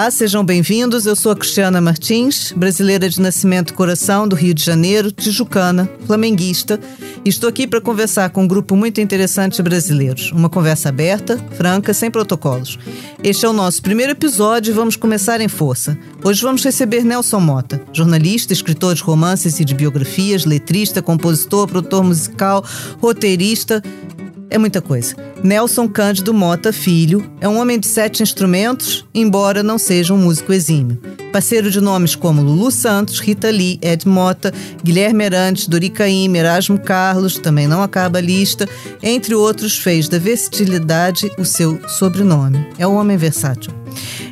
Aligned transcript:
Olá, 0.00 0.10
sejam 0.10 0.42
bem-vindos. 0.42 1.04
Eu 1.04 1.14
sou 1.14 1.30
a 1.30 1.36
Cristiana 1.36 1.78
Martins, 1.78 2.52
brasileira 2.52 3.06
de 3.06 3.20
nascimento 3.20 3.68
e 3.68 3.74
coração 3.74 4.26
do 4.26 4.34
Rio 4.34 4.54
de 4.54 4.64
Janeiro, 4.64 5.12
tijucana, 5.12 5.90
flamenguista, 6.06 6.80
e 7.22 7.28
estou 7.28 7.46
aqui 7.46 7.66
para 7.66 7.82
conversar 7.82 8.30
com 8.30 8.44
um 8.44 8.48
grupo 8.48 8.74
muito 8.74 8.98
interessante 8.98 9.56
de 9.56 9.62
brasileiros. 9.62 10.32
Uma 10.32 10.48
conversa 10.48 10.88
aberta, 10.88 11.36
franca, 11.50 11.92
sem 11.92 12.10
protocolos. 12.10 12.78
Este 13.22 13.44
é 13.44 13.48
o 13.50 13.52
nosso 13.52 13.82
primeiro 13.82 14.12
episódio 14.12 14.70
e 14.70 14.74
vamos 14.74 14.96
começar 14.96 15.38
em 15.42 15.48
força. 15.48 15.98
Hoje 16.24 16.40
vamos 16.40 16.64
receber 16.64 17.04
Nelson 17.04 17.40
Mota, 17.40 17.82
jornalista, 17.92 18.54
escritor 18.54 18.94
de 18.94 19.02
romances 19.02 19.60
e 19.60 19.66
de 19.66 19.74
biografias, 19.74 20.46
letrista, 20.46 21.02
compositor, 21.02 21.68
produtor 21.68 22.02
musical, 22.02 22.64
roteirista, 23.02 23.82
é 24.48 24.56
muita 24.56 24.80
coisa. 24.80 25.14
Nelson 25.42 25.88
Cândido 25.88 26.34
Mota 26.34 26.70
Filho 26.70 27.24
é 27.40 27.48
um 27.48 27.58
homem 27.58 27.80
de 27.80 27.86
sete 27.86 28.22
instrumentos, 28.22 29.06
embora 29.14 29.62
não 29.62 29.78
seja 29.78 30.12
um 30.12 30.18
músico 30.18 30.52
exímio. 30.52 31.00
Parceiro 31.32 31.70
de 31.70 31.80
nomes 31.80 32.14
como 32.14 32.42
Lulu 32.42 32.70
Santos, 32.70 33.20
Rita 33.20 33.48
Lee, 33.50 33.78
Ed 33.80 34.06
Mota, 34.06 34.52
Guilherme 34.84 35.24
Arantes, 35.24 35.66
Dori 35.66 35.88
Caymmi, 35.88 36.38
Erasmo 36.38 36.78
Carlos, 36.78 37.38
também 37.38 37.66
não 37.66 37.82
acaba 37.82 38.18
a 38.18 38.20
lista, 38.20 38.68
entre 39.02 39.34
outros, 39.34 39.78
fez 39.78 40.08
da 40.08 40.18
versatilidade 40.18 41.30
o 41.38 41.44
seu 41.44 41.80
sobrenome. 41.88 42.66
É 42.78 42.86
um 42.86 42.96
homem 42.96 43.16
versátil. 43.16 43.72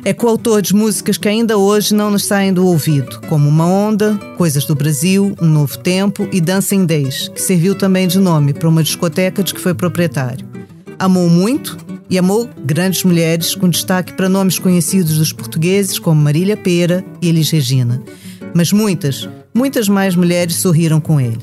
É 0.05 0.13
coautor 0.13 0.61
de 0.61 0.75
músicas 0.75 1.17
que 1.17 1.27
ainda 1.27 1.57
hoje 1.57 1.93
não 1.93 2.11
nos 2.11 2.25
saem 2.25 2.53
do 2.53 2.65
ouvido, 2.67 3.19
como 3.27 3.49
Uma 3.49 3.65
Onda, 3.65 4.15
Coisas 4.37 4.65
do 4.65 4.75
Brasil, 4.75 5.35
Um 5.41 5.47
Novo 5.47 5.77
Tempo 5.79 6.27
e 6.31 6.39
Dancing 6.39 6.85
Days, 6.85 7.29
que 7.29 7.41
serviu 7.41 7.75
também 7.75 8.07
de 8.07 8.19
nome 8.19 8.53
para 8.53 8.69
uma 8.69 8.83
discoteca 8.83 9.43
de 9.43 9.53
que 9.53 9.59
foi 9.59 9.73
proprietário. 9.73 10.48
Amou 10.99 11.29
muito 11.29 11.77
e 12.09 12.17
amou 12.17 12.49
grandes 12.65 13.05
mulheres, 13.05 13.55
com 13.55 13.69
destaque 13.69 14.11
para 14.11 14.27
nomes 14.27 14.59
conhecidos 14.59 15.17
dos 15.17 15.31
portugueses 15.31 15.97
como 15.97 16.21
Marília 16.21 16.57
Pera 16.57 17.05
e 17.21 17.29
Elis 17.29 17.49
Regina. 17.49 18.03
Mas 18.53 18.73
muitas, 18.73 19.29
muitas 19.53 19.87
mais 19.87 20.13
mulheres 20.13 20.57
sorriram 20.57 20.99
com 20.99 21.21
ele. 21.21 21.39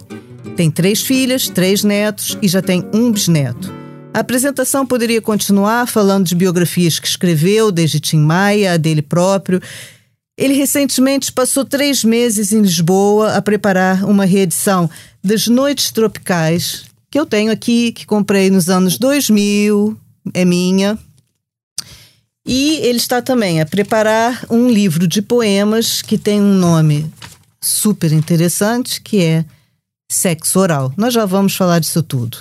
Tem 0.57 0.71
três 0.71 1.01
filhas, 1.01 1.49
três 1.49 1.83
netos 1.83 2.37
e 2.43 2.49
já 2.49 2.61
tem 2.61 2.85
um 2.93 3.11
bisneto. 3.11 3.73
A 4.13 4.21
apresentação 4.21 4.87
poderia 4.87 5.23
continuar 5.23 5.87
falando 5.87 6.27
de 6.27 6.35
biografias 6.35 6.99
que 6.99 7.07
escreveu, 7.07 7.73
desde 7.73 8.01
Tim 8.01 8.19
Maia, 8.19 8.73
a 8.73 8.77
dele 8.77 9.03
próprio. 9.03 9.61
Ele 10.39 10.55
recentemente 10.55 11.33
passou 11.33 11.65
três 11.65 12.05
meses 12.05 12.53
em 12.53 12.61
Lisboa 12.61 13.35
a 13.35 13.43
preparar 13.43 14.05
uma 14.05 14.25
reedição 14.25 14.89
das 15.23 15.47
Noites 15.47 15.91
Tropicais, 15.91 16.86
que 17.11 17.19
eu 17.19 17.27
tenho 17.27 17.53
aqui, 17.53 17.93
que 17.93 18.07
comprei 18.07 18.51
nos 18.51 18.69
anos 18.69 18.99
2000, 18.99 19.97
é 20.35 20.45
minha. 20.45 20.99
E 22.47 22.77
ele 22.77 22.99
está 22.99 23.21
também 23.21 23.61
a 23.61 23.67
preparar 23.67 24.45
um 24.49 24.69
livro 24.69 25.07
de 25.07 25.21
poemas 25.21 26.01
que 26.01 26.17
tem 26.17 26.41
um 26.41 26.55
nome 26.55 27.11
super 27.61 28.13
interessante, 28.13 29.01
que 29.01 29.23
é 29.23 29.45
Sexo 30.11 30.61
Oral. 30.61 30.93
Nós 30.97 31.13
já 31.13 31.27
vamos 31.27 31.57
falar 31.57 31.81
disso 31.81 32.03
tudo. 32.03 32.39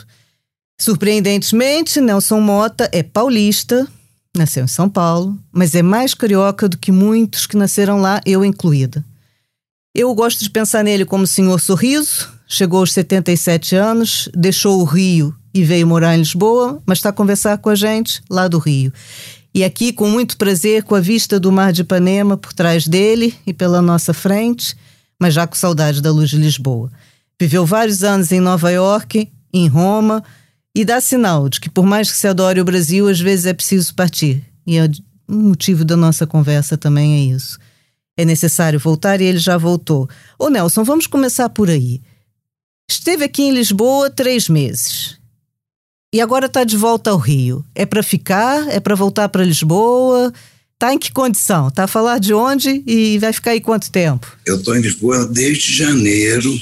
Surpreendentemente, 0.80 2.00
Nelson 2.00 2.40
Mota 2.40 2.90
é 2.92 3.02
paulista, 3.02 3.88
nasceu 4.36 4.66
em 4.66 4.68
São 4.68 4.90
Paulo, 4.90 5.40
mas 5.52 5.74
é 5.74 5.82
mais 5.82 6.14
carioca 6.14 6.70
do 6.70 6.78
que 6.78 6.92
muitos 6.92 7.48
que 7.48 7.58
nasceram 7.58 8.00
lá, 8.00 8.22
eu 8.26 8.44
incluída. 8.46 9.04
Eu 9.98 10.14
gosto 10.14 10.44
de 10.44 10.50
pensar 10.50 10.84
nele 10.84 11.06
como 11.06 11.26
senhor 11.26 11.58
sorriso, 11.58 12.28
chegou 12.46 12.82
aos 12.82 12.92
77 12.92 13.78
anos, 13.78 14.28
deixou 14.36 14.82
o 14.82 14.84
Rio 14.84 15.34
e 15.54 15.64
veio 15.64 15.88
morar 15.88 16.16
em 16.16 16.20
Lisboa, 16.20 16.84
mas 16.86 16.98
está 16.98 17.12
a 17.12 17.14
conversar 17.14 17.60
com 17.60 17.70
a 17.70 17.76
gente 17.76 18.22
lá 18.30 18.50
do 18.50 18.60
Rio. 18.60 18.92
E 19.54 19.64
aqui, 19.64 19.94
com 19.94 20.10
muito 20.10 20.36
prazer, 20.36 20.84
com 20.84 20.96
a 20.96 21.00
vista 21.00 21.40
do 21.40 21.50
Mar 21.50 21.72
de 21.72 21.84
Ipanema 21.84 22.36
por 22.36 22.52
trás 22.52 22.86
dele 22.86 23.34
e 23.48 23.54
pela 23.54 23.82
nossa 23.82 24.14
frente, 24.14 24.76
mas 25.18 25.34
já 25.34 25.48
com 25.48 25.56
saudade 25.56 26.02
da 26.02 26.12
luz 26.12 26.30
de 26.30 26.36
Lisboa. 26.36 26.92
Viveu 27.40 27.66
vários 27.66 28.04
anos 28.04 28.34
em 28.34 28.42
Nova 28.42 28.70
York, 28.70 29.32
em 29.54 29.68
Roma, 29.70 30.22
e 30.76 30.84
dá 30.84 31.00
sinal 31.00 31.48
de 31.48 31.62
que, 31.62 31.70
por 31.70 31.86
mais 31.86 32.12
que 32.12 32.18
se 32.18 32.28
adore 32.28 32.60
o 32.60 32.66
Brasil, 32.66 33.08
às 33.08 33.22
vezes 33.22 33.46
é 33.46 33.54
preciso 33.54 33.96
partir. 33.96 34.44
E 34.68 34.78
é 34.78 34.90
o 35.26 35.34
motivo 35.34 35.86
da 35.86 35.96
nossa 35.96 36.28
conversa 36.28 36.78
também 36.78 37.14
é 37.14 37.34
isso. 37.34 37.58
É 38.18 38.24
necessário 38.24 38.80
voltar 38.80 39.22
e 39.22 39.26
ele 39.26 39.38
já 39.38 39.58
voltou. 39.58 40.10
Ô 40.40 40.50
Nelson, 40.50 40.84
vamos 40.84 41.08
começar 41.08 41.50
por 41.50 41.70
aí. 41.70 42.02
Esteve 42.90 43.26
aqui 43.26 43.44
em 43.44 43.54
Lisboa 43.54 44.10
três 44.10 44.48
meses. 44.48 45.18
E 46.14 46.22
agora 46.22 46.46
está 46.46 46.64
de 46.64 46.78
volta 46.78 47.10
ao 47.10 47.18
Rio. 47.18 47.66
É 47.74 47.86
para 47.86 48.02
ficar? 48.02 48.68
É 48.70 48.80
para 48.80 48.96
voltar 48.96 49.28
para 49.30 49.44
Lisboa? 49.44 50.32
Tá 50.80 50.94
em 50.94 50.98
que 50.98 51.12
condição? 51.12 51.70
Tá 51.70 51.86
a 51.86 51.88
falar 51.88 52.20
de 52.20 52.34
onde 52.34 52.84
e 52.86 53.18
vai 53.20 53.34
ficar 53.34 53.52
aí 53.52 53.62
quanto 53.62 53.92
tempo? 53.92 54.38
Eu 54.46 54.58
estou 54.58 54.76
em 54.76 54.82
Lisboa 54.82 55.26
desde 55.26 55.74
janeiro 55.74 56.62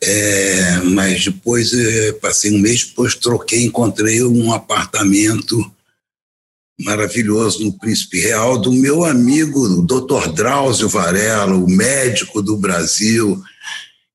é, 0.00 0.80
mas 0.84 1.24
depois 1.24 1.72
é, 1.72 2.12
passei 2.12 2.52
um 2.52 2.58
mês, 2.58 2.84
depois 2.84 3.14
troquei, 3.14 3.64
encontrei 3.64 4.22
um 4.22 4.52
apartamento 4.52 5.70
maravilhoso 6.80 7.64
no 7.64 7.72
Príncipe 7.78 8.20
Real 8.20 8.58
do 8.58 8.72
meu 8.72 9.04
amigo, 9.04 9.60
o 9.60 9.82
Dr. 9.82 10.32
Drauzio 10.32 10.88
Varela, 10.88 11.54
o 11.54 11.68
médico 11.68 12.40
do 12.40 12.56
Brasil. 12.56 13.42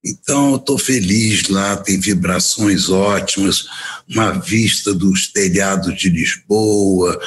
Então, 0.03 0.55
estou 0.55 0.77
feliz 0.77 1.47
lá, 1.49 1.77
tem 1.77 1.99
vibrações 1.99 2.89
ótimas, 2.89 3.65
uma 4.09 4.31
vista 4.31 4.93
dos 4.93 5.31
telhados 5.31 5.97
de 5.97 6.09
Lisboa, 6.09 7.19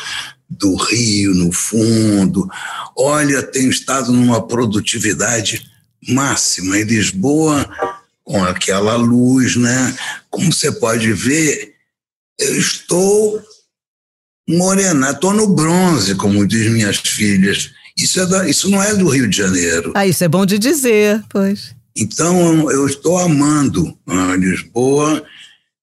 do 0.49 0.75
Rio 0.75 1.35
no 1.35 1.53
fundo. 1.53 2.49
Olha, 2.97 3.43
tenho 3.43 3.71
estado 3.71 4.13
numa 4.13 4.47
produtividade 4.47 5.69
máxima. 6.09 6.79
Em 6.79 6.85
Lisboa, 6.85 7.69
com 8.23 8.45
aquela 8.45 8.97
luz, 8.97 9.57
né? 9.57 9.97
Como 10.31 10.53
você 10.53 10.71
pode 10.73 11.13
ver, 11.13 11.75
eu 12.39 12.59
estou 12.59 13.43
morena, 14.49 15.11
estou 15.11 15.33
no 15.33 15.49
bronze, 15.49 16.15
como 16.15 16.47
diz 16.47 16.71
minhas 16.71 16.97
filhas. 16.99 17.71
Isso, 17.97 18.21
é 18.21 18.27
da, 18.27 18.49
isso 18.49 18.71
não 18.71 18.83
é 18.83 18.95
do 18.95 19.09
Rio 19.09 19.29
de 19.29 19.37
Janeiro. 19.37 19.93
Ah, 19.95 20.07
isso 20.07 20.23
é 20.23 20.29
bom 20.29 20.45
de 20.45 20.59
dizer, 20.59 21.25
pois. 21.29 21.75
Então, 21.97 22.71
eu 22.71 22.87
estou 22.87 23.19
amando 23.19 23.97
a 24.07 24.37
Lisboa 24.37 25.25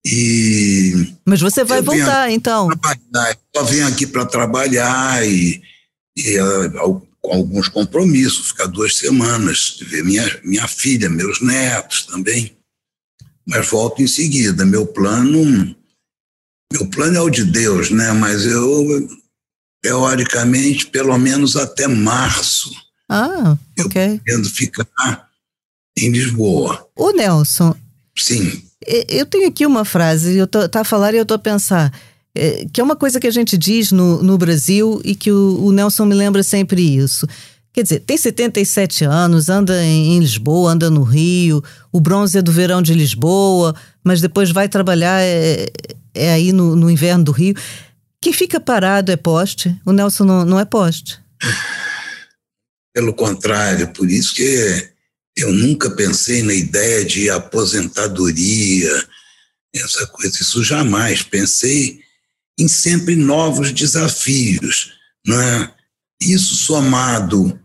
e... 0.06 1.14
Mas 1.26 1.42
você 1.42 1.64
vai 1.64 1.82
voltar, 1.82 2.30
então? 2.30 2.70
Eu 2.70 3.38
só 3.56 3.64
venho 3.64 3.88
aqui 3.88 4.06
para 4.06 4.26
trabalhar 4.26 5.26
e, 5.26 5.62
e 6.16 6.38
com 7.20 7.34
alguns 7.34 7.70
compromissos, 7.70 8.50
ficar 8.50 8.68
duas 8.68 8.98
semanas, 8.98 9.80
ver 9.82 10.04
minha, 10.04 10.40
minha 10.44 10.68
filha, 10.68 11.10
meus 11.10 11.42
netos 11.42 12.06
também. 12.06 12.56
Mas 13.48 13.68
volto 13.68 14.02
em 14.02 14.08
seguida. 14.08 14.66
Meu 14.66 14.86
plano, 14.86 15.76
meu 16.74 16.88
plano 16.88 17.18
é 17.18 17.22
o 17.22 17.30
de 17.30 17.44
Deus, 17.44 17.92
né? 17.92 18.12
Mas 18.12 18.46
eu, 18.46 19.08
teoricamente, 19.82 20.88
pelo 20.88 21.16
menos 21.20 21.56
até 21.56 21.88
março. 21.88 22.72
Ah, 23.08 23.56
ok. 23.80 24.02
Eu 24.16 24.20
pretendo 24.20 24.50
ficar 24.50 25.30
em 25.98 26.10
Lisboa. 26.10 26.88
O 26.96 27.12
Nelson. 27.12 27.76
Sim. 28.18 28.64
Eu 29.08 29.26
tenho 29.26 29.48
aqui 29.48 29.66
uma 29.66 29.86
frase, 29.86 30.36
eu 30.36 30.48
tô, 30.48 30.68
tá 30.68 30.82
a 30.82 30.86
falar 30.86 31.14
e 31.14 31.18
eu 31.18 31.26
tô 31.26 31.36
a 31.36 31.40
pensar. 31.40 31.94
É, 32.36 32.66
que 32.74 32.82
é 32.82 32.84
uma 32.84 32.96
coisa 32.96 33.20
que 33.20 33.28
a 33.28 33.32
gente 33.32 33.56
diz 33.56 33.92
no, 33.92 34.24
no 34.24 34.38
Brasil 34.40 35.00
e 35.06 35.16
que 35.16 35.32
o, 35.32 35.66
o, 35.66 35.72
Nelson 35.72 36.06
me 36.06 36.16
lembra 36.16 36.42
sempre 36.42 36.82
isso. 36.82 37.28
Quer 37.74 37.82
dizer, 37.82 38.00
tem 38.02 38.16
77 38.16 39.04
anos, 39.04 39.50
anda 39.50 39.84
em, 39.84 40.20
Lisboa, 40.20 40.72
anda 40.72 40.92
no 40.92 41.02
Rio, 41.02 41.64
o 41.92 42.00
bronze 42.00 42.38
é 42.38 42.42
do 42.42 42.52
verão 42.52 42.84
de 42.84 42.94
Lisboa, 42.94 43.76
mas 44.04 44.22
depois 44.22 44.52
vai 44.52 44.70
trabalhar 44.70 45.20
é, 45.20 45.66
é 46.14 46.34
aí 46.34 46.52
no, 46.54 46.76
no, 46.76 46.88
inverno 46.88 47.24
do 47.24 47.32
Rio. 47.32 47.56
Quem 48.22 48.32
fica 48.32 48.60
parado 48.60 49.12
é 49.12 49.16
poste, 49.16 49.76
o 49.84 49.92
Nelson 49.92 50.24
não, 50.24 50.46
não 50.46 50.60
é 50.60 50.66
poste. 50.66 51.20
Pelo 52.94 53.12
contrário, 53.12 53.92
por 53.92 54.08
isso 54.08 54.36
que 54.36 54.90
eu 55.36 55.52
nunca 55.52 55.90
pensei 55.90 56.44
na 56.44 56.54
ideia 56.54 57.04
de 57.04 57.28
aposentadoria, 57.32 59.04
essa 59.76 60.06
coisa, 60.06 60.40
isso 60.40 60.64
jamais. 60.64 61.24
Pensei 61.24 62.02
em 62.60 62.68
sempre 62.68 63.16
novos 63.16 63.72
desafios. 63.72 64.94
Né? 65.26 65.72
Isso 66.22 66.56
somado 66.56 67.60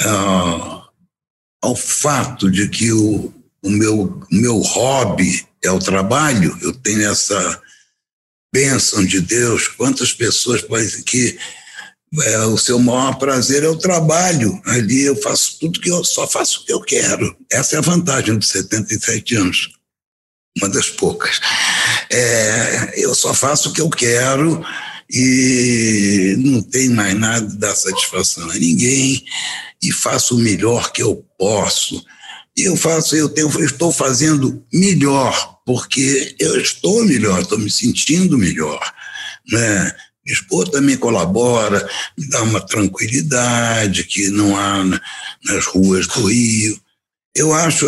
uh, 0.00 0.82
ao 1.62 1.76
fato 1.76 2.50
de 2.50 2.68
que 2.68 2.92
o, 2.92 3.32
o 3.62 3.70
meu, 3.70 4.22
meu 4.30 4.58
hobby 4.58 5.46
é 5.62 5.70
o 5.70 5.78
trabalho, 5.78 6.56
eu 6.62 6.72
tenho 6.72 7.10
essa 7.10 7.62
bênção 8.52 9.04
de 9.04 9.20
Deus. 9.20 9.68
Quantas 9.68 10.12
pessoas 10.12 10.62
podem 10.62 11.02
que 11.02 11.38
é, 12.24 12.38
o 12.40 12.58
seu 12.58 12.78
maior 12.78 13.14
prazer 13.18 13.62
é 13.62 13.68
o 13.68 13.78
trabalho. 13.78 14.60
Ali 14.66 15.02
eu 15.02 15.14
faço 15.16 15.58
tudo 15.60 15.80
que 15.80 15.90
eu 15.90 16.04
só 16.04 16.26
faço 16.26 16.60
o 16.60 16.64
que 16.64 16.72
eu 16.72 16.80
quero. 16.80 17.36
Essa 17.50 17.76
é 17.76 17.78
a 17.78 17.82
vantagem 17.82 18.36
dos 18.36 18.48
77 18.48 19.36
anos 19.36 19.80
uma 20.58 20.68
das 20.68 20.88
poucas. 20.88 21.40
É, 22.10 22.92
eu 22.96 23.14
só 23.14 23.32
faço 23.32 23.70
o 23.70 23.72
que 23.72 23.80
eu 23.80 23.88
quero 23.88 24.64
e 25.12 26.36
não 26.38 26.62
tenho 26.62 26.94
mais 26.94 27.18
nada 27.18 27.46
de 27.46 27.56
dar 27.56 27.74
satisfação 27.74 28.48
a 28.48 28.54
ninguém 28.54 29.24
e 29.82 29.90
faço 29.90 30.36
o 30.36 30.38
melhor 30.38 30.92
que 30.92 31.02
eu 31.02 31.24
posso. 31.36 32.04
Eu 32.56 32.76
faço, 32.76 33.16
eu 33.16 33.28
tenho, 33.28 33.50
eu 33.50 33.64
estou 33.64 33.92
fazendo 33.92 34.64
melhor, 34.72 35.58
porque 35.66 36.34
eu 36.38 36.60
estou 36.60 37.04
melhor, 37.04 37.40
estou 37.40 37.58
me 37.58 37.70
sentindo 37.70 38.38
melhor. 38.38 38.80
Né? 39.50 39.92
Lisboa 40.24 40.70
também 40.70 40.96
colabora, 40.96 41.88
me 42.16 42.28
dá 42.28 42.42
uma 42.42 42.60
tranquilidade 42.60 44.04
que 44.04 44.28
não 44.28 44.56
há 44.56 44.84
nas 45.44 45.66
ruas 45.66 46.06
do 46.06 46.26
Rio. 46.26 46.80
Eu 47.34 47.52
acho 47.52 47.86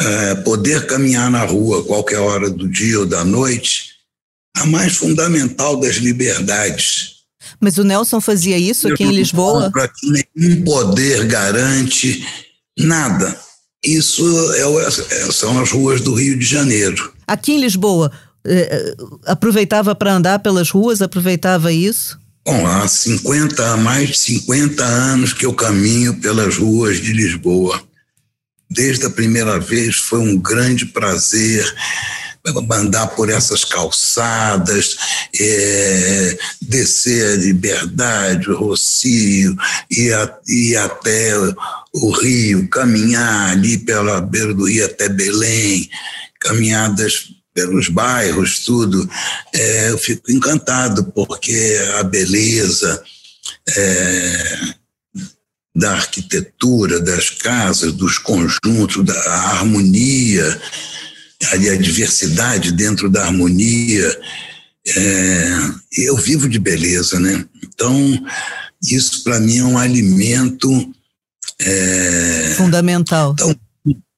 é, 0.00 0.34
poder 0.36 0.86
caminhar 0.86 1.30
na 1.30 1.44
rua 1.44 1.84
qualquer 1.84 2.20
hora 2.20 2.48
do 2.48 2.68
dia 2.68 3.00
ou 3.00 3.06
da 3.06 3.24
noite 3.24 3.97
a 4.60 4.66
mais 4.66 4.96
fundamental 4.96 5.76
das 5.76 5.96
liberdades. 5.96 7.18
Mas 7.60 7.78
o 7.78 7.84
Nelson 7.84 8.20
fazia 8.20 8.58
isso 8.58 8.88
aqui 8.88 9.04
em 9.04 9.12
Lisboa? 9.12 9.70
Para 9.70 9.88
que 9.88 10.24
nenhum 10.36 10.62
poder 10.62 11.26
garante 11.26 12.24
nada. 12.78 13.36
Isso 13.84 14.24
é, 14.54 14.62
é, 15.14 15.32
são 15.32 15.60
as 15.60 15.70
ruas 15.70 16.00
do 16.00 16.14
Rio 16.14 16.38
de 16.38 16.44
Janeiro. 16.44 17.12
Aqui 17.26 17.52
em 17.52 17.60
Lisboa, 17.60 18.10
eh, 18.44 18.96
aproveitava 19.26 19.94
para 19.94 20.14
andar 20.14 20.38
pelas 20.40 20.70
ruas, 20.70 21.00
aproveitava 21.00 21.72
isso? 21.72 22.18
Bom, 22.44 22.66
há 22.66 22.88
50, 22.88 23.76
mais 23.76 24.08
de 24.08 24.18
50 24.18 24.82
anos 24.84 25.32
que 25.32 25.44
eu 25.44 25.52
caminho 25.52 26.18
pelas 26.20 26.56
ruas 26.56 27.00
de 27.00 27.12
Lisboa. 27.12 27.80
Desde 28.70 29.06
a 29.06 29.10
primeira 29.10 29.58
vez 29.58 29.96
foi 29.96 30.18
um 30.20 30.38
grande 30.38 30.86
prazer 30.86 31.74
andar 32.72 33.08
por 33.08 33.30
essas 33.30 33.64
calçadas, 33.64 34.96
é, 35.38 36.38
descer 36.62 37.32
a 37.32 37.36
Liberdade, 37.36 38.50
o 38.50 38.56
Rocio, 38.56 39.56
a, 39.60 40.38
ir 40.46 40.76
até 40.76 41.32
o 41.92 42.10
Rio, 42.10 42.68
caminhar 42.68 43.50
ali 43.50 43.78
pela 43.78 44.20
beira 44.20 44.54
do 44.54 44.64
Rio 44.64 44.84
até 44.84 45.08
Belém, 45.08 45.88
caminhadas 46.40 47.30
pelos 47.54 47.88
bairros, 47.88 48.60
tudo, 48.60 49.08
é, 49.52 49.90
eu 49.90 49.98
fico 49.98 50.30
encantado, 50.30 51.04
porque 51.12 51.76
a 51.98 52.04
beleza 52.04 53.02
é, 53.76 54.58
da 55.74 55.92
arquitetura, 55.92 57.00
das 57.00 57.30
casas, 57.30 57.92
dos 57.92 58.18
conjuntos, 58.18 59.04
da 59.04 59.18
harmonia, 59.32 60.60
a, 61.44 61.54
a 61.54 61.76
diversidade 61.76 62.72
dentro 62.72 63.08
da 63.10 63.24
harmonia, 63.24 64.20
é, 64.86 65.58
eu 65.98 66.16
vivo 66.16 66.48
de 66.48 66.58
beleza, 66.58 67.18
né? 67.20 67.44
Então, 67.62 67.94
isso 68.82 69.22
para 69.22 69.40
mim 69.40 69.58
é 69.58 69.64
um 69.64 69.78
alimento 69.78 70.70
é, 71.60 72.54
fundamental. 72.56 73.32
Então, 73.32 73.54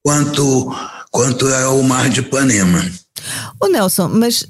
quanto 0.02 0.74
quanto 1.10 1.48
é 1.48 1.66
o 1.66 1.82
mar 1.82 2.08
de 2.08 2.20
Ipanema. 2.20 2.88
Ô 3.60 3.66
Nelson, 3.66 4.08
mas 4.08 4.46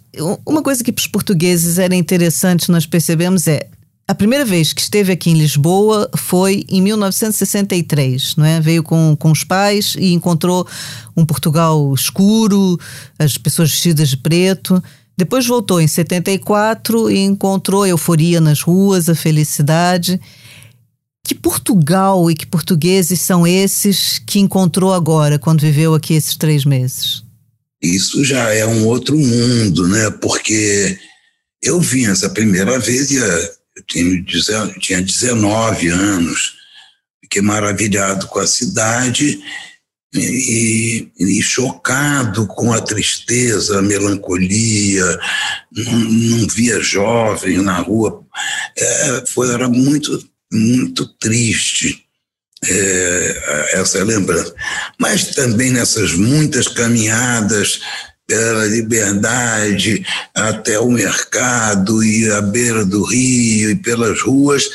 uma 0.47 0.63
coisa 0.63 0.85
que 0.85 0.93
para 0.93 1.01
os 1.01 1.07
portugueses 1.07 1.79
era 1.79 1.95
interessante, 1.95 2.71
nós 2.71 2.87
percebemos 2.87 3.47
é 3.49 3.69
a 4.11 4.15
primeira 4.15 4.45
vez 4.45 4.73
que 4.73 4.81
esteve 4.81 5.13
aqui 5.13 5.31
em 5.31 5.39
Lisboa 5.39 6.11
foi 6.17 6.65
em 6.69 6.83
1963, 6.83 8.35
não 8.35 8.45
é? 8.45 8.61
Veio 8.61 8.83
com, 8.83 9.17
com 9.17 9.31
os 9.31 9.45
pais 9.45 9.95
e 9.97 10.13
encontrou 10.13 10.67
um 11.17 11.25
Portugal 11.25 11.95
escuro, 11.95 12.77
as 13.17 13.39
pessoas 13.39 13.71
vestidas 13.71 14.09
de 14.09 14.17
preto. 14.17 14.83
Depois 15.17 15.47
voltou 15.47 15.81
em 15.81 15.87
74 15.87 17.09
e 17.09 17.19
encontrou 17.21 17.85
a 17.85 17.89
euforia 17.89 18.41
nas 18.41 18.63
ruas, 18.63 19.09
a 19.09 19.15
felicidade. 19.15 20.21
Que 21.23 21.33
Portugal 21.33 22.29
e 22.29 22.35
que 22.35 22.47
portugueses 22.47 23.21
são 23.21 23.47
esses 23.47 24.19
que 24.19 24.41
encontrou 24.41 24.93
agora, 24.93 25.39
quando 25.39 25.61
viveu 25.61 25.95
aqui 25.95 26.15
esses 26.15 26.37
três 26.37 26.65
meses? 26.65 27.23
isso 27.83 28.23
já 28.25 28.53
é 28.53 28.67
um 28.67 28.87
outro 28.87 29.17
mundo, 29.17 29.89
né? 29.89 30.11
Porque 30.11 30.99
eu 31.63 31.81
vim 31.81 32.07
essa 32.07 32.29
primeira 32.29 32.79
vez 32.79 33.11
e 33.11 33.19
eu 33.81 34.25
tinha, 34.25 34.69
tinha 34.79 35.03
19 35.03 35.89
anos, 35.89 36.55
fiquei 37.23 37.43
maravilhado 37.43 38.27
com 38.27 38.39
a 38.39 38.47
cidade 38.47 39.41
e, 40.13 41.09
e, 41.19 41.43
chocado 41.43 42.47
com 42.47 42.73
a 42.73 42.81
tristeza, 42.81 43.79
a 43.79 43.83
melancolia, 43.83 45.21
não, 45.73 45.93
não 45.93 46.49
via 46.49 46.81
jovens 46.81 47.63
na 47.63 47.79
rua, 47.79 48.25
é, 48.77 49.25
foi, 49.27 49.53
era 49.53 49.69
muito, 49.69 50.29
muito 50.53 51.07
triste 51.19 52.05
é, 52.67 53.71
essa 53.75 54.03
lembrança. 54.03 54.53
Mas 54.99 55.27
também 55.27 55.71
nessas 55.71 56.13
muitas 56.15 56.67
caminhadas 56.67 57.81
pela 58.31 58.65
liberdade 58.67 60.07
até 60.33 60.79
o 60.79 60.89
mercado 60.89 62.05
e 62.05 62.31
a 62.31 62.41
beira 62.41 62.85
do 62.85 63.03
rio 63.03 63.73
e 63.73 63.75
pelas 63.75 64.23
ruas, 64.23 64.71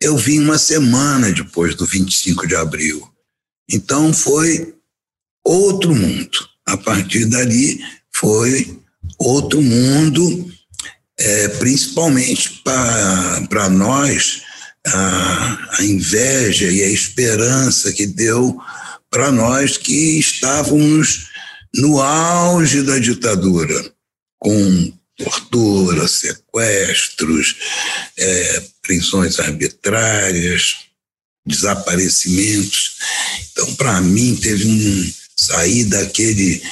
eu 0.00 0.16
vim 0.16 0.38
uma 0.38 0.56
semana 0.56 1.32
depois 1.32 1.74
do 1.74 1.84
25 1.84 2.46
de 2.46 2.54
abril. 2.54 3.10
Então 3.68 4.12
foi 4.12 4.72
outro 5.44 5.92
mundo. 5.92 6.48
A 6.64 6.76
partir 6.76 7.24
dali 7.24 7.80
foi 8.14 8.78
outro 9.18 9.60
mundo, 9.60 10.48
é, 11.18 11.48
principalmente 11.48 12.62
para 12.62 13.68
nós 13.68 14.42
a, 14.86 15.76
a 15.80 15.84
inveja 15.84 16.70
e 16.70 16.84
a 16.84 16.88
esperança 16.88 17.92
que 17.92 18.06
deu 18.06 18.56
para 19.10 19.32
nós 19.32 19.76
que 19.76 20.20
estávamos 20.20 21.29
no 21.74 22.00
auge 22.00 22.82
da 22.82 22.98
ditadura, 22.98 23.92
com 24.38 24.92
tortura, 25.16 26.08
sequestros, 26.08 27.56
é, 28.16 28.62
prisões 28.82 29.38
arbitrárias, 29.38 30.76
desaparecimentos. 31.46 32.96
Então, 33.52 33.74
para 33.74 34.00
mim, 34.00 34.36
teve 34.36 34.66
um 34.66 35.12
sair 35.36 35.84
daquele 35.84 36.62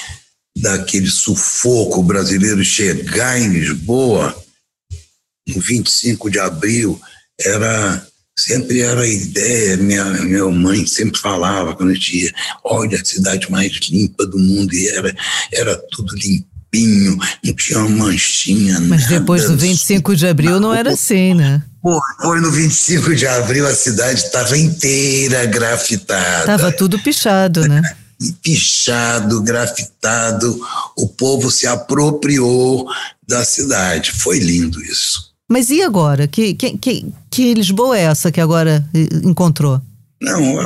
daquele 0.57 1.09
sufoco 1.09 2.03
brasileiro 2.03 2.63
chegar 2.65 3.39
em 3.39 3.47
Lisboa 3.47 4.35
no 5.47 5.61
25 5.61 6.29
de 6.29 6.39
abril 6.39 6.99
era 7.39 8.05
sempre 8.39 8.81
era 8.81 9.01
a 9.01 9.07
ideia, 9.07 9.77
minha, 9.77 10.05
minha 10.05 10.49
mãe 10.49 10.85
sempre 10.87 11.19
falava 11.19 11.75
quando 11.75 11.91
eu 11.91 11.99
tinha, 11.99 12.31
olha 12.63 12.99
a 12.99 13.05
cidade 13.05 13.51
mais 13.51 13.71
limpa 13.89 14.25
do 14.25 14.39
mundo, 14.39 14.73
e 14.73 14.87
era, 14.89 15.15
era 15.51 15.75
tudo 15.91 16.15
limpinho, 16.15 17.17
não 17.43 17.53
tinha 17.53 17.79
uma 17.79 18.05
manchinha. 18.05 18.79
Mas 18.81 19.07
depois 19.07 19.45
do 19.45 19.57
25 19.57 20.15
de 20.15 20.27
abril 20.27 20.59
não 20.59 20.73
era 20.73 20.93
assim, 20.93 21.33
né? 21.33 21.61
Pô, 21.81 21.99
foi 22.21 22.41
no 22.41 22.51
25 22.51 23.15
de 23.15 23.25
abril 23.27 23.65
a 23.67 23.73
cidade 23.73 24.19
estava 24.19 24.57
inteira 24.57 25.45
grafitada. 25.45 26.39
Estava 26.41 26.71
tudo 26.71 26.99
pichado, 26.99 27.67
né? 27.67 27.81
pichado, 28.41 29.41
grafitado, 29.41 30.59
o 30.97 31.07
povo 31.07 31.49
se 31.49 31.65
apropriou 31.65 32.85
da 33.27 33.45
cidade. 33.45 34.11
Foi 34.11 34.39
lindo 34.39 34.81
isso. 34.83 35.28
Mas 35.49 35.71
e 35.71 35.81
agora? 35.81 36.27
Que, 36.27 36.53
que, 36.53 36.77
que, 36.77 37.05
que 37.31 37.53
Lisboa 37.55 37.97
é 37.97 38.03
essa 38.03 38.31
que 38.31 38.39
agora 38.39 38.87
encontrou? 39.23 39.81
Não, 40.21 40.61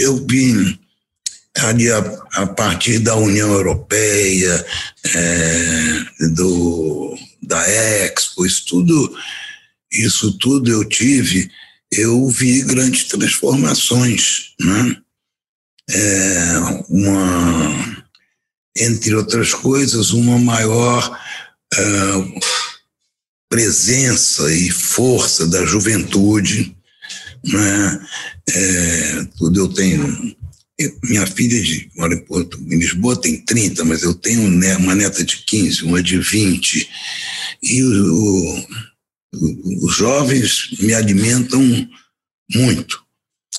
eu 0.00 0.26
vim 0.26 0.76
ali 1.58 1.90
a, 1.90 1.98
a, 2.34 2.46
partir 2.46 2.98
da 2.98 3.14
União 3.14 3.52
Europeia, 3.52 4.66
é, 5.04 6.26
do, 6.30 7.16
da 7.42 7.62
Expo, 7.68 8.44
isso 8.44 8.64
tudo, 8.66 9.16
isso 9.92 10.32
tudo 10.38 10.70
eu 10.70 10.84
tive, 10.84 11.48
eu 11.92 12.26
vi 12.28 12.62
grandes 12.62 13.04
transformações, 13.04 14.54
né? 14.60 14.96
É, 15.90 16.58
uma, 16.88 18.04
entre 18.76 19.14
outras 19.14 19.52
coisas, 19.52 20.10
uma 20.10 20.38
maior 20.38 21.20
uh, 21.74 22.40
presença 23.54 24.52
e 24.52 24.68
força 24.68 25.46
da 25.46 25.64
juventude. 25.64 26.76
Né? 27.44 28.06
É, 28.50 29.24
tudo 29.38 29.60
eu 29.60 29.68
tenho. 29.68 30.36
minha 31.04 31.24
filha 31.24 31.62
de, 31.62 31.88
mora 31.94 32.14
em, 32.14 32.18
Porto, 32.18 32.58
em 32.58 32.76
Lisboa 32.76 33.20
tem 33.20 33.40
30, 33.44 33.84
mas 33.84 34.02
eu 34.02 34.12
tenho 34.12 34.42
uma 34.78 34.94
neta 34.96 35.22
de 35.22 35.36
15, 35.36 35.84
uma 35.84 36.02
de 36.02 36.18
20. 36.18 36.90
E 37.62 37.84
o, 37.84 38.66
o, 39.34 39.86
os 39.86 39.94
jovens 39.94 40.70
me 40.80 40.92
alimentam 40.92 41.88
muito. 42.52 43.04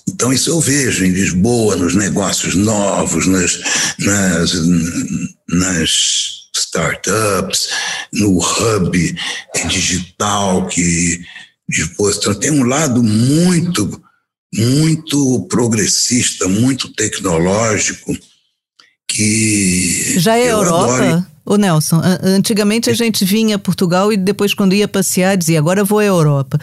Então, 0.10 0.34
isso 0.34 0.50
eu 0.50 0.60
vejo 0.60 1.06
em 1.06 1.12
Lisboa, 1.12 1.78
nos 1.78 1.96
negócios 1.96 2.54
novos, 2.54 3.28
nas, 3.28 3.62
nas, 3.98 4.54
nas 5.50 6.35
startups, 6.58 7.70
no 8.14 8.40
hub 8.40 9.16
digital 9.68 10.68
que 10.68 11.22
depois 11.68 12.18
então, 12.18 12.34
tem 12.36 12.52
um 12.52 12.64
lado 12.64 13.02
muito 13.04 14.02
muito 14.54 15.46
progressista, 15.50 16.48
muito 16.48 16.88
tecnológico 16.94 18.16
que 19.08 20.20
já 20.20 20.38
é 20.38 20.52
Europa. 20.52 21.28
O 21.46 21.58
Nelson, 21.58 22.02
antigamente 22.24 22.90
a 22.90 22.94
gente 22.94 23.24
vinha 23.24 23.58
a 23.58 23.60
Portugal 23.60 24.12
e 24.12 24.18
depois 24.18 24.54
quando 24.54 24.74
ia 24.74 24.88
passear 24.88 25.38
dizia 25.38 25.60
agora 25.60 25.84
vou 25.84 26.00
à 26.00 26.06
Europa. 26.06 26.60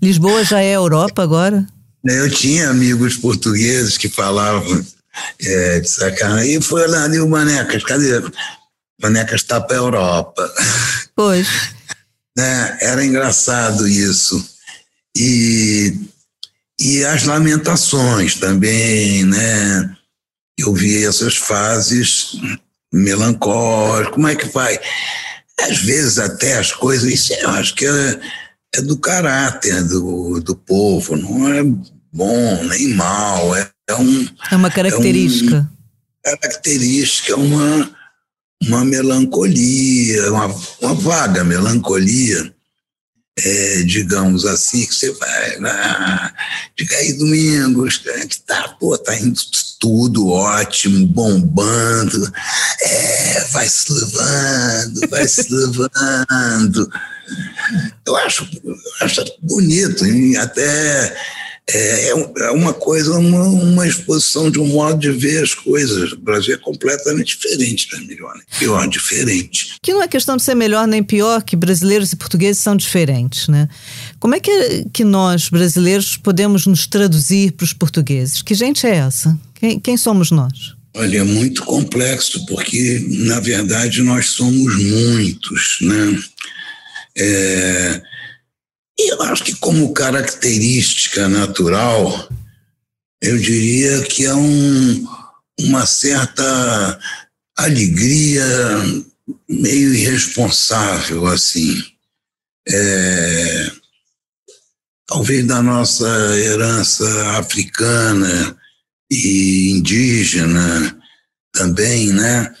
Lisboa 0.00 0.44
já 0.44 0.60
é 0.60 0.76
Europa 0.76 1.22
agora? 1.22 1.66
Eu 2.04 2.30
tinha 2.30 2.70
amigos 2.70 3.16
portugueses 3.16 3.98
que 3.98 4.08
falavam 4.08 4.84
é, 5.42 5.80
de 5.80 5.90
sacanagem. 5.90 6.56
E 6.56 6.60
foi 6.62 6.86
lá, 6.86 7.06
o 7.06 7.28
Manecas, 7.28 7.82
cadê? 7.82 8.22
Manecas 9.02 9.40
está 9.40 9.60
para 9.60 9.76
a 9.76 9.80
Europa. 9.80 10.54
Pois. 11.14 11.48
né? 12.36 12.78
Era 12.80 13.04
engraçado 13.04 13.86
isso. 13.86 14.44
E, 15.16 15.94
e 16.80 17.04
as 17.04 17.24
lamentações 17.24 18.36
também, 18.36 19.24
né? 19.24 19.96
Eu 20.58 20.72
vi 20.74 21.04
essas 21.04 21.36
fases 21.36 22.38
melancólicas, 22.92 24.12
como 24.12 24.28
é 24.28 24.34
que 24.34 24.48
vai? 24.48 24.78
Às 25.60 25.78
vezes 25.78 26.18
até 26.18 26.58
as 26.58 26.72
coisas, 26.72 27.12
isso 27.12 27.32
eu 27.34 27.50
acho 27.50 27.74
que 27.74 27.86
é, 27.86 28.20
é 28.76 28.82
do 28.82 28.98
caráter 28.98 29.84
do, 29.84 30.40
do 30.40 30.56
povo, 30.56 31.16
não 31.16 31.52
é 31.52 31.62
bom 32.12 32.64
nem 32.64 32.94
mal, 32.94 33.54
é, 33.54 33.70
é, 33.88 33.94
um, 33.94 34.28
é 34.50 34.56
uma 34.56 34.70
característica. 34.70 35.70
É 36.24 36.30
uma 36.30 36.38
característica, 36.38 37.36
uma, 37.36 37.90
uma 38.62 38.84
melancolia, 38.84 40.30
uma, 40.30 40.54
uma 40.80 40.94
vaga 40.94 41.42
melancolia, 41.42 42.54
é, 43.38 43.82
digamos 43.82 44.44
assim, 44.44 44.84
que 44.86 44.94
você 44.94 45.12
vai 45.12 45.58
lá, 45.60 46.34
diga 46.76 46.96
aí, 46.96 47.14
Domingos, 47.14 47.98
que 47.98 48.40
tá, 48.42 48.68
pô, 48.78 48.98
tá 48.98 49.16
indo 49.18 49.40
tudo 49.78 50.28
ótimo, 50.28 51.06
bombando, 51.06 52.30
é, 52.82 53.44
vai 53.50 53.66
se 53.66 53.90
levando, 53.92 55.08
vai 55.08 55.26
se 55.26 55.46
levando. 55.52 56.92
Eu 58.06 58.16
acho, 58.16 58.46
eu 58.62 58.76
acho 59.00 59.24
bonito, 59.40 60.04
até 60.38 61.16
é, 61.72 62.08
é, 62.08 62.10
é 62.10 62.50
uma 62.50 62.72
coisa, 62.72 63.12
uma, 63.18 63.42
uma, 63.44 63.86
exposição 63.86 64.50
de 64.50 64.58
um 64.58 64.66
modo 64.66 64.98
de 64.98 65.10
ver 65.10 65.42
as 65.42 65.54
coisas. 65.54 66.12
O 66.12 66.16
Brasil 66.16 66.54
é 66.54 66.58
completamente 66.58 67.38
diferente 67.38 67.88
da 67.90 67.98
melhor, 68.00 68.34
nem 68.34 68.44
pior, 68.58 68.88
diferente. 68.88 69.74
Que 69.82 69.92
não 69.92 70.02
é 70.02 70.08
questão 70.08 70.36
de 70.36 70.42
ser 70.42 70.54
melhor 70.54 70.86
nem 70.86 71.02
pior, 71.02 71.42
que 71.42 71.56
brasileiros 71.56 72.12
e 72.12 72.16
portugueses 72.16 72.62
são 72.62 72.76
diferentes, 72.76 73.48
né? 73.48 73.68
Como 74.18 74.34
é 74.34 74.40
que, 74.40 74.86
que 74.92 75.04
nós, 75.04 75.48
brasileiros, 75.48 76.16
podemos 76.16 76.66
nos 76.66 76.86
traduzir 76.86 77.52
para 77.52 77.64
os 77.64 77.72
portugueses? 77.72 78.42
Que 78.42 78.54
gente 78.54 78.86
é 78.86 78.96
essa? 78.96 79.38
Quem, 79.54 79.78
quem 79.78 79.96
somos 79.96 80.30
nós? 80.30 80.74
Olha, 80.94 81.18
é 81.18 81.24
muito 81.24 81.62
complexo, 81.62 82.44
porque, 82.46 83.04
na 83.08 83.38
verdade, 83.38 84.02
nós 84.02 84.30
somos 84.30 84.76
muitos, 84.76 85.78
né? 85.82 86.20
É, 87.16 88.02
e 89.00 89.12
eu 89.12 89.22
acho 89.22 89.44
que, 89.44 89.54
como 89.56 89.94
característica 89.94 91.26
natural, 91.28 92.28
eu 93.22 93.38
diria 93.38 94.02
que 94.02 94.26
é 94.26 94.34
um, 94.34 95.06
uma 95.58 95.86
certa 95.86 97.00
alegria 97.56 98.44
meio 99.48 99.94
irresponsável, 99.94 101.26
assim. 101.26 101.82
É, 102.68 103.70
talvez 105.06 105.46
da 105.46 105.62
nossa 105.62 106.06
herança 106.36 107.38
africana 107.38 108.56
e 109.10 109.70
indígena 109.70 110.96
também, 111.52 112.12
né? 112.12 112.54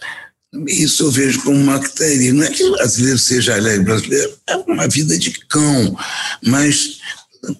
Isso 0.66 1.04
eu 1.04 1.10
vejo 1.10 1.42
como 1.42 1.56
uma 1.56 1.78
característica. 1.78 2.34
Não 2.34 2.42
é 2.42 2.50
que 2.50 2.64
o 2.64 2.72
brasileiro 2.72 3.18
seja 3.18 3.54
alegre, 3.54 3.84
brasileiro 3.84 4.36
é 4.48 4.56
uma 4.56 4.88
vida 4.88 5.16
de 5.16 5.30
cão, 5.46 5.96
mas 6.44 6.98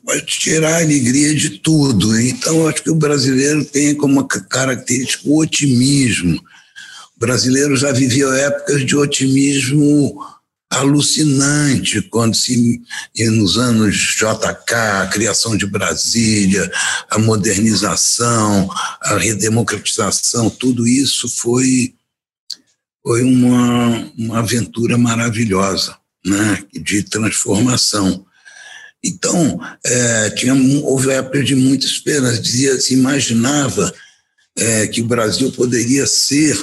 pode 0.04 0.26
tirar 0.26 0.74
a 0.74 0.82
alegria 0.82 1.34
de 1.34 1.50
tudo. 1.50 2.20
Então, 2.20 2.66
acho 2.66 2.82
que 2.82 2.90
o 2.90 2.96
brasileiro 2.96 3.64
tem 3.64 3.94
como 3.94 4.26
característica 4.26 5.28
o 5.28 5.38
otimismo. 5.38 6.36
O 7.16 7.20
brasileiro 7.20 7.76
já 7.76 7.92
viveu 7.92 8.32
épocas 8.32 8.84
de 8.84 8.96
otimismo 8.96 10.20
alucinante 10.68 12.00
quando 12.02 12.34
se 12.34 12.80
nos 13.18 13.58
anos 13.58 14.16
JK, 14.16 14.74
a 15.02 15.06
criação 15.08 15.56
de 15.56 15.66
Brasília, 15.66 16.70
a 17.10 17.18
modernização, 17.18 18.68
a 19.02 19.16
redemocratização, 19.16 20.48
tudo 20.48 20.86
isso 20.86 21.28
foi 21.28 21.94
foi 23.02 23.22
uma, 23.22 24.12
uma 24.16 24.38
aventura 24.38 24.98
maravilhosa, 24.98 25.96
né, 26.24 26.62
de 26.72 27.02
transformação. 27.02 28.24
Então, 29.02 29.58
é, 29.84 30.30
tinha, 30.30 30.54
houve 30.82 31.10
época 31.10 31.42
de 31.42 31.54
muita 31.54 31.86
esperança, 31.86 32.40
dizia, 32.40 32.78
se 32.78 32.94
imaginava 32.94 33.92
é, 34.56 34.86
que 34.86 35.00
o 35.00 35.06
Brasil 35.06 35.50
poderia 35.52 36.06
ser 36.06 36.58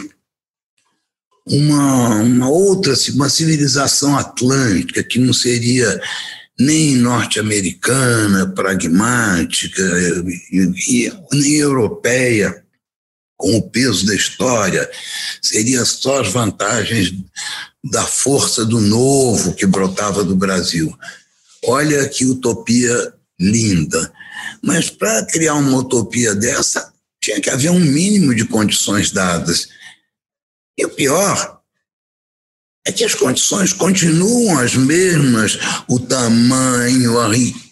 uma, 1.48 2.22
uma 2.22 2.50
outra, 2.50 2.94
uma 3.14 3.30
civilização 3.30 4.18
atlântica, 4.18 5.02
que 5.04 5.18
não 5.18 5.34
seria 5.34 6.00
nem 6.60 6.96
norte-americana, 6.96 8.48
pragmática, 8.48 9.82
e, 10.52 10.72
e, 10.90 11.14
nem 11.34 11.56
europeia, 11.56 12.64
com 13.38 13.56
o 13.56 13.70
peso 13.70 14.06
da 14.06 14.16
história, 14.16 14.90
seria 15.42 15.86
só 15.86 16.22
as 16.22 16.30
vantagens 16.30 17.14
da 17.84 18.04
força 18.04 18.66
do 18.66 18.82
novo 18.82 19.54
que 19.54 19.66
brotava 19.66 20.24
do 20.24 20.36
Brasil. 20.36 20.94
Olha 21.64 22.10
que 22.10 22.26
utopia 22.26 23.14
linda. 23.40 24.12
Mas 24.62 24.90
para 24.90 25.26
criar 25.28 25.54
uma 25.54 25.78
utopia 25.78 26.34
dessa, 26.34 26.92
tinha 27.22 27.40
que 27.40 27.50
haver 27.50 27.70
um 27.70 27.80
mínimo 27.80 28.34
de 28.34 28.46
condições 28.46 29.12
dadas. 29.12 29.68
E 30.78 30.86
o 30.86 30.90
pior 30.90 31.62
é 32.86 32.92
que 32.92 33.04
as 33.04 33.14
condições 33.14 33.74
continuam 33.74 34.58
as 34.60 34.74
mesmas, 34.76 35.60
o 35.88 36.00
tamanho, 36.00 37.20
a 37.20 37.28
riqueza, 37.28 37.67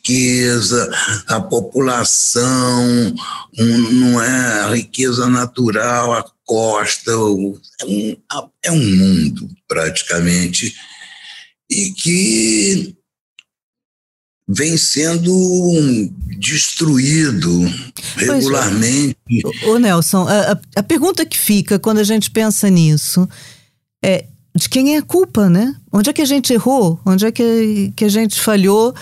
a 1.27 1.41
população, 1.41 3.13
um, 3.57 3.77
não 3.91 4.21
é 4.21 4.61
a 4.61 4.73
riqueza 4.73 5.27
natural, 5.27 6.13
a 6.13 6.25
costa, 6.45 7.11
é 7.11 7.15
um, 7.15 8.17
é 8.63 8.71
um 8.71 8.95
mundo 8.95 9.49
praticamente, 9.67 10.75
e 11.69 11.91
que 11.91 12.95
vem 14.47 14.77
sendo 14.77 15.31
destruído 16.39 17.65
é. 18.17 18.25
regularmente. 18.25 19.17
Ô 19.65 19.79
Nelson, 19.79 20.27
a, 20.27 20.59
a 20.75 20.83
pergunta 20.83 21.25
que 21.25 21.37
fica 21.37 21.79
quando 21.79 21.97
a 21.97 22.03
gente 22.03 22.29
pensa 22.29 22.69
nisso 22.69 23.27
é 24.03 24.25
de 24.55 24.69
quem 24.69 24.95
é 24.95 24.99
a 24.99 25.03
culpa, 25.03 25.49
né? 25.49 25.75
Onde 25.91 26.09
é 26.09 26.13
que 26.13 26.21
a 26.21 26.25
gente 26.25 26.53
errou? 26.53 26.99
Onde 27.05 27.25
é 27.25 27.31
que, 27.31 27.91
que 27.95 28.05
a 28.05 28.09
gente 28.09 28.39
falhou 28.39 28.93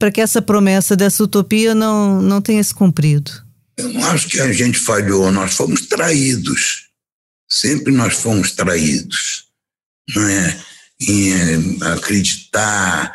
para 0.00 0.10
que 0.10 0.22
essa 0.22 0.40
promessa 0.40 0.96
dessa 0.96 1.22
utopia 1.22 1.74
não, 1.74 2.22
não 2.22 2.40
tenha 2.40 2.64
se 2.64 2.72
cumprido? 2.74 3.30
Eu 3.76 3.90
não 3.90 4.06
acho 4.06 4.28
que 4.28 4.40
a 4.40 4.50
gente 4.50 4.78
falhou, 4.78 5.30
nós 5.30 5.52
fomos 5.52 5.82
traídos. 5.82 6.88
Sempre 7.46 7.92
nós 7.92 8.14
fomos 8.14 8.52
traídos. 8.52 9.44
Não 10.16 10.26
é? 10.26 10.60
Em 11.02 11.32
é, 11.32 11.92
acreditar 11.92 13.12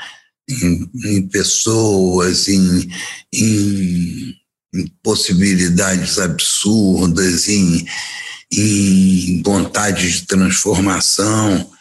em, 0.48 0.92
em 1.06 1.27
pessoas, 1.27 2.48
em, 2.48 2.88
em, 3.34 4.36
em 4.75 4.88
possibilidades 5.01 6.20
absurdas, 6.20 7.50
em, 7.50 7.84
em 8.51 9.42
vontade 9.42 10.12
de 10.12 10.27
transformação. 10.27 11.72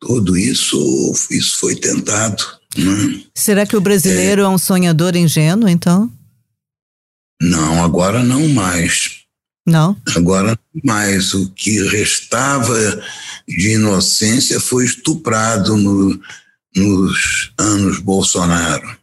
Tudo 0.00 0.36
isso, 0.36 1.14
isso 1.30 1.58
foi 1.58 1.76
tentado. 1.76 2.59
Será 3.34 3.66
que 3.66 3.76
o 3.76 3.80
brasileiro 3.80 4.42
é, 4.42 4.44
é 4.44 4.48
um 4.48 4.58
sonhador 4.58 5.16
ingênuo, 5.16 5.68
então? 5.68 6.10
Não, 7.40 7.82
agora 7.82 8.22
não 8.22 8.48
mais. 8.48 9.20
Não? 9.66 9.96
Agora 10.14 10.58
não 10.74 10.82
mais. 10.84 11.32
O 11.34 11.50
que 11.50 11.82
restava 11.88 13.02
de 13.48 13.72
inocência 13.72 14.60
foi 14.60 14.84
estuprado 14.84 15.76
no, 15.76 16.20
nos 16.76 17.52
anos 17.58 17.98
Bolsonaro. 17.98 18.98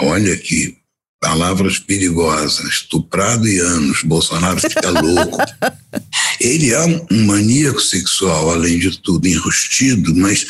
Olha 0.00 0.36
que 0.36 0.78
palavras 1.20 1.78
perigosas, 1.78 2.64
estuprado 2.66 3.46
e 3.48 3.58
anos, 3.58 4.02
Bolsonaro 4.02 4.60
fica 4.60 4.88
louco. 4.90 5.38
Ele 6.40 6.72
é 6.72 6.80
um 7.10 7.26
maníaco 7.26 7.80
sexual, 7.80 8.50
além 8.50 8.78
de 8.78 8.96
tudo, 9.00 9.26
enrustido, 9.26 10.14
mas 10.14 10.46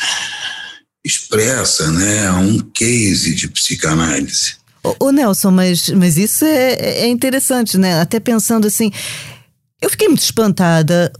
expressa 1.05 1.91
né, 1.91 2.31
um 2.31 2.59
case 2.59 3.33
de 3.33 3.47
psicanálise. 3.47 4.57
Ô, 4.99 5.11
Nelson, 5.11 5.51
mas, 5.51 5.89
mas 5.89 6.17
isso 6.17 6.45
é, 6.45 6.73
é 6.73 7.07
interessante, 7.07 7.77
né? 7.77 7.99
Até 7.99 8.19
pensando 8.19 8.65
assim, 8.65 8.91
eu 9.81 9.89
fiquei 9.89 10.07
muito 10.07 10.23
espantada. 10.23 11.11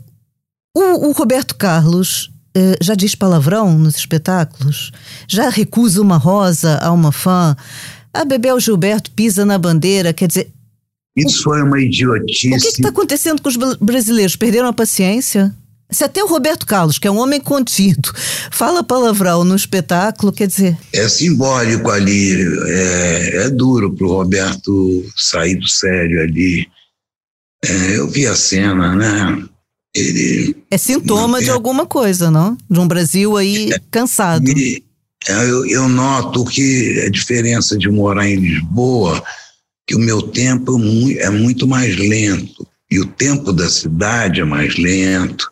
O, 0.76 1.10
o 1.10 1.12
Roberto 1.12 1.56
Carlos 1.56 2.32
eh, 2.56 2.78
já 2.82 2.96
diz 2.96 3.16
palavrão 3.16 3.78
nos 3.78 3.96
espetáculos? 3.96 4.92
Já 5.28 5.50
recusa 5.50 6.02
uma 6.02 6.18
rosa 6.18 6.78
a 6.82 6.92
uma 6.92 7.12
fã? 7.12 7.56
A 8.14 8.26
Bebel 8.26 8.60
Gilberto 8.60 9.12
pisa 9.12 9.46
na 9.46 9.58
bandeira, 9.58 10.14
quer 10.14 10.28
dizer. 10.28 10.52
Isso 11.16 11.44
foi 11.44 11.62
uma 11.62 11.82
idiotice. 11.82 12.48
O 12.48 12.58
que 12.58 12.68
está 12.68 12.90
acontecendo 12.90 13.42
com 13.42 13.50
os 13.50 13.58
brasileiros? 13.78 14.36
Perderam 14.36 14.68
a 14.68 14.74
paciência? 14.74 15.54
Se 15.92 16.04
até 16.04 16.24
o 16.24 16.28
Roberto 16.28 16.68
Carlos, 16.68 17.00
que 17.00 17.08
é 17.08 17.12
um 17.12 17.18
homem 17.18 17.42
contido, 17.42 18.14
fala 18.52 18.84
palavrão 18.84 19.44
no 19.44 19.56
espetáculo, 19.56 20.32
quer 20.32 20.46
dizer. 20.46 20.78
É 20.94 21.10
simbólico 21.10 21.90
ali, 21.90 22.34
é, 22.68 23.46
é 23.46 23.50
duro 23.50 23.92
para 23.96 24.06
o 24.06 24.12
Roberto 24.12 25.04
sair 25.18 25.56
do 25.56 25.68
sério 25.68 26.22
ali. 26.22 26.68
É, 27.66 27.98
eu 27.98 28.08
vi 28.08 28.28
a 28.28 28.36
cena, 28.36 28.96
né? 28.96 29.44
Ele. 29.96 30.56
É 30.70 30.78
sintoma 30.78 31.42
de 31.42 31.50
alguma 31.50 31.88
coisa, 31.88 32.30
não? 32.30 32.56
De 32.70 32.80
um 32.80 32.88
Brasil 32.88 33.36
aí 33.36 33.72
é, 33.74 33.82
cansado. 33.90 34.46
É, 34.48 35.34
eu, 35.50 35.66
eu 35.66 35.90
noto 35.90 36.46
que 36.46 37.04
a 37.06 37.10
diferença 37.10 37.76
de 37.76 37.90
morar 37.90 38.30
em 38.30 38.36
Lisboa, 38.36 39.24
que 39.88 39.96
o 39.96 40.00
meu 40.00 40.22
tempo 40.22 40.80
é 41.18 41.32
muito 41.32 41.68
mais 41.68 41.98
lento. 41.98 42.68
E 42.92 43.00
o 43.00 43.08
tempo 43.08 43.52
da 43.52 43.68
cidade 43.68 44.40
é 44.40 44.46
mais 44.46 44.78
lento 44.78 45.52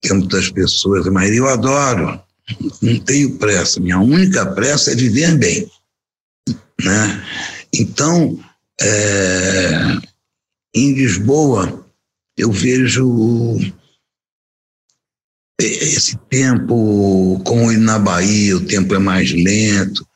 tempo 0.00 0.26
das 0.26 0.50
pessoas, 0.50 1.06
mas 1.06 1.30
eu 1.30 1.46
adoro, 1.48 2.20
não 2.80 2.98
tenho 3.00 3.38
pressa, 3.38 3.80
minha 3.80 3.98
única 3.98 4.46
pressa 4.46 4.92
é 4.92 4.94
viver 4.94 5.36
bem. 5.36 5.70
Né? 6.82 7.24
Então, 7.72 8.38
é, 8.80 9.98
em 10.74 10.94
Lisboa, 10.94 11.84
eu 12.36 12.50
vejo 12.50 13.58
esse 15.60 16.16
tempo, 16.30 17.40
como 17.44 17.70
na 17.72 17.98
Bahia, 17.98 18.56
o 18.56 18.64
tempo 18.64 18.94
é 18.94 18.98
mais 18.98 19.30
lento, 19.30 20.06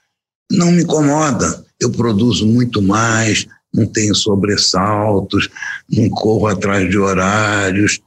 não 0.50 0.72
me 0.72 0.82
incomoda. 0.82 1.64
Eu 1.78 1.90
produzo 1.90 2.46
muito 2.46 2.80
mais, 2.80 3.46
não 3.72 3.86
tenho 3.86 4.14
sobressaltos, 4.14 5.50
não 5.90 6.08
corro 6.08 6.46
atrás 6.46 6.88
de 6.88 6.96
horários, 6.96 8.00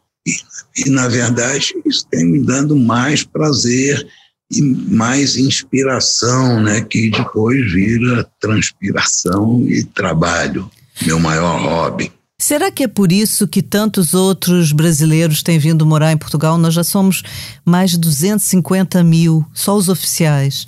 e, 0.76 0.90
na 0.90 1.08
verdade, 1.08 1.74
isso 1.86 2.06
tem 2.10 2.26
me 2.26 2.44
dando 2.44 2.76
mais 2.76 3.24
prazer 3.24 4.08
e 4.52 4.62
mais 4.62 5.36
inspiração, 5.36 6.62
né, 6.62 6.82
que 6.82 7.10
depois 7.10 7.72
vira 7.72 8.28
transpiração 8.40 9.62
e 9.68 9.84
trabalho, 9.84 10.70
meu 11.06 11.20
maior 11.20 11.60
hobby. 11.62 12.12
Será 12.40 12.72
que 12.72 12.84
é 12.84 12.88
por 12.88 13.12
isso 13.12 13.48
que 13.48 13.64
tantos 13.64 14.14
outros 14.14 14.72
brasileiros 14.72 15.42
têm 15.42 15.58
vindo 15.58 15.86
morar 15.86 16.12
em 16.12 16.18
Portugal? 16.18 16.58
Nós 16.58 16.74
já 16.74 16.84
somos 16.84 17.24
mais 17.66 17.92
de 17.92 17.98
250 17.98 19.04
mil, 19.04 19.46
só 19.54 19.76
os 19.76 19.90
oficiais. 19.90 20.68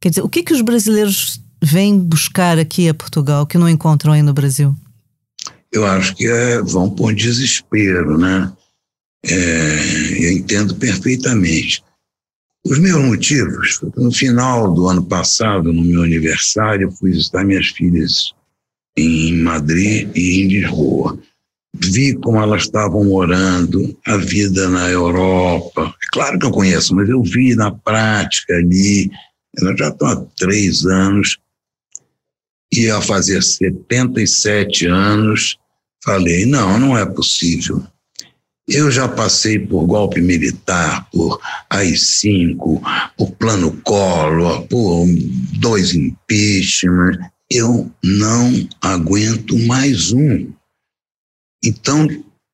Quer 0.00 0.10
dizer, 0.10 0.22
o 0.22 0.28
que, 0.28 0.44
que 0.44 0.54
os 0.54 0.60
brasileiros 0.60 1.40
vêm 1.60 1.98
buscar 1.98 2.56
aqui 2.56 2.88
a 2.88 2.94
Portugal 2.94 3.46
que 3.46 3.58
não 3.58 3.68
encontram 3.68 4.12
aí 4.12 4.22
no 4.22 4.32
Brasil? 4.32 4.74
Eu 5.72 5.84
acho 5.84 6.14
que 6.14 6.26
é, 6.26 6.62
vão 6.62 6.88
por 6.88 7.12
desespero, 7.12 8.16
né? 8.16 8.50
É, 9.24 10.24
eu 10.24 10.32
entendo 10.32 10.74
perfeitamente. 10.76 11.82
Os 12.64 12.78
meus 12.78 13.02
motivos, 13.02 13.80
no 13.96 14.12
final 14.12 14.72
do 14.72 14.88
ano 14.88 15.04
passado, 15.04 15.72
no 15.72 15.82
meu 15.82 16.02
aniversário, 16.02 16.90
fui 16.90 17.12
visitar 17.12 17.44
minhas 17.44 17.68
filhas 17.68 18.32
em 18.96 19.40
Madrid 19.40 20.10
e 20.14 20.42
em 20.42 20.48
Lisboa. 20.48 21.18
Vi 21.74 22.14
como 22.14 22.40
elas 22.40 22.62
estavam 22.62 23.04
morando, 23.04 23.96
a 24.06 24.16
vida 24.16 24.68
na 24.68 24.88
Europa. 24.88 25.94
É 26.02 26.06
claro 26.12 26.38
que 26.38 26.46
eu 26.46 26.50
conheço, 26.50 26.94
mas 26.94 27.08
eu 27.08 27.22
vi 27.22 27.54
na 27.54 27.70
prática 27.70 28.54
ali. 28.54 29.10
Elas 29.56 29.78
já 29.78 29.88
estão 29.88 30.08
há 30.08 30.16
três 30.36 30.84
anos. 30.84 31.38
Ia 32.72 33.00
fazer 33.00 33.42
77 33.42 34.86
anos. 34.86 35.58
Falei: 36.04 36.44
não, 36.44 36.78
não 36.78 36.98
é 36.98 37.06
possível. 37.06 37.86
Eu 38.68 38.90
já 38.90 39.08
passei 39.08 39.58
por 39.58 39.86
golpe 39.86 40.20
militar, 40.20 41.08
por 41.10 41.40
AI-5, 41.70 42.82
por 43.16 43.30
plano 43.32 43.72
Collor, 43.82 44.66
por 44.66 45.06
dois 45.58 45.94
impeachment. 45.94 47.18
Eu 47.50 47.90
não 48.04 48.68
aguento 48.82 49.58
mais 49.60 50.12
um. 50.12 50.52
Então, 51.64 52.06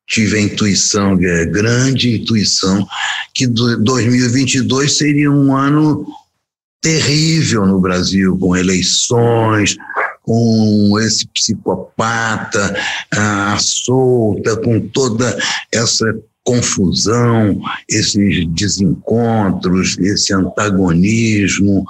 tive 0.08 0.38
a 0.38 0.42
intuição, 0.42 1.14
a 1.14 1.44
grande 1.46 2.20
intuição, 2.20 2.86
que 3.34 3.48
2022 3.48 4.96
seria 4.96 5.32
um 5.32 5.56
ano 5.56 6.06
terrível 6.80 7.66
no 7.66 7.80
Brasil, 7.80 8.38
com 8.38 8.54
eleições, 8.54 9.74
com 10.24 10.98
esse 11.00 11.28
psicopata 11.28 12.74
ah, 13.12 13.56
solta, 13.60 14.56
com 14.56 14.80
toda 14.88 15.38
essa 15.70 16.06
confusão, 16.42 17.60
esses 17.88 18.46
desencontros, 18.48 19.98
esse 19.98 20.32
antagonismo. 20.32 21.84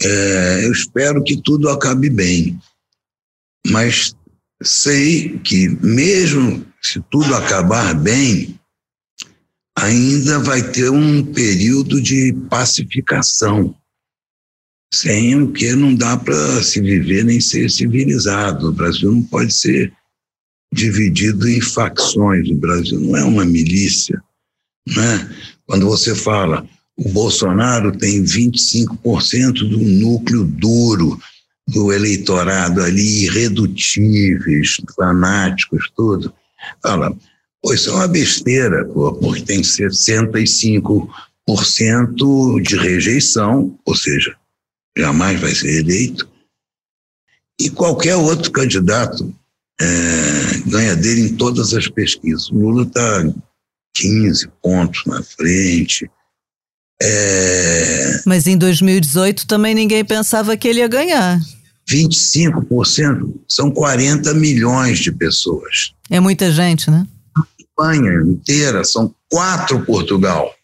É, 0.00 0.66
eu 0.66 0.72
espero 0.72 1.22
que 1.22 1.36
tudo 1.36 1.68
acabe 1.68 2.10
bem, 2.10 2.58
mas 3.66 4.14
sei 4.62 5.38
que, 5.38 5.68
mesmo 5.80 6.64
se 6.80 7.00
tudo 7.10 7.34
acabar 7.34 7.94
bem, 7.94 8.58
ainda 9.76 10.38
vai 10.38 10.62
ter 10.62 10.90
um 10.90 11.24
período 11.24 12.00
de 12.00 12.32
pacificação 12.48 13.74
sem 15.00 15.40
o 15.40 15.52
que 15.52 15.74
não 15.74 15.94
dá 15.94 16.16
para 16.16 16.62
se 16.62 16.80
viver 16.80 17.24
nem 17.24 17.40
ser 17.40 17.70
civilizado. 17.70 18.68
O 18.68 18.72
Brasil 18.72 19.10
não 19.10 19.22
pode 19.22 19.52
ser 19.52 19.92
dividido 20.72 21.48
em 21.48 21.60
facções. 21.60 22.48
O 22.48 22.54
Brasil 22.54 23.00
não 23.00 23.16
é 23.16 23.24
uma 23.24 23.44
milícia. 23.44 24.22
Né? 24.86 25.30
Quando 25.66 25.86
você 25.86 26.14
fala 26.14 26.66
o 26.96 27.08
Bolsonaro 27.08 27.90
tem 27.96 28.22
25% 28.22 29.68
do 29.68 29.78
núcleo 29.78 30.44
duro 30.44 31.18
do 31.66 31.92
eleitorado 31.92 32.80
ali, 32.82 33.24
irredutíveis, 33.24 34.80
fanáticos, 34.94 35.90
tudo. 35.96 36.32
Fala, 36.82 37.12
pois 37.60 37.80
isso 37.80 37.90
é 37.90 37.94
uma 37.94 38.06
besteira, 38.06 38.84
porque 38.84 39.42
tem 39.42 39.60
65% 39.62 42.62
de 42.62 42.76
rejeição, 42.76 43.76
ou 43.84 43.96
seja, 43.96 44.36
jamais 44.96 45.40
vai 45.40 45.54
ser 45.54 45.80
eleito, 45.80 46.28
e 47.60 47.70
qualquer 47.70 48.16
outro 48.16 48.50
candidato 48.50 49.34
é, 49.80 50.58
ganha 50.66 50.96
dele 50.96 51.22
em 51.22 51.36
todas 51.36 51.74
as 51.74 51.88
pesquisas. 51.88 52.50
O 52.50 52.54
Lula 52.54 52.84
está 52.84 53.24
15 53.94 54.48
pontos 54.62 55.04
na 55.06 55.22
frente. 55.22 56.10
É... 57.00 58.22
Mas 58.26 58.46
em 58.46 58.56
2018 58.56 59.46
também 59.46 59.74
ninguém 59.74 60.04
pensava 60.04 60.56
que 60.56 60.68
ele 60.68 60.80
ia 60.80 60.88
ganhar. 60.88 61.40
25% 61.88 63.34
são 63.48 63.70
40 63.70 64.32
milhões 64.34 64.98
de 64.98 65.12
pessoas. 65.12 65.92
É 66.08 66.18
muita 66.18 66.50
gente, 66.50 66.90
né? 66.90 67.06
A 67.36 67.44
Espanha 67.58 68.22
inteira 68.22 68.84
são 68.84 69.14
quatro 69.30 69.84
Portugal 69.84 70.54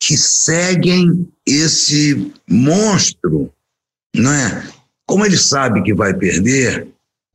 que 0.00 0.16
seguem 0.16 1.28
esse 1.46 2.32
monstro 2.48 3.52
não 4.14 4.32
é? 4.32 4.72
Como 5.06 5.26
ele 5.26 5.36
sabe 5.36 5.82
que 5.82 5.92
vai 5.92 6.14
perder, 6.14 6.86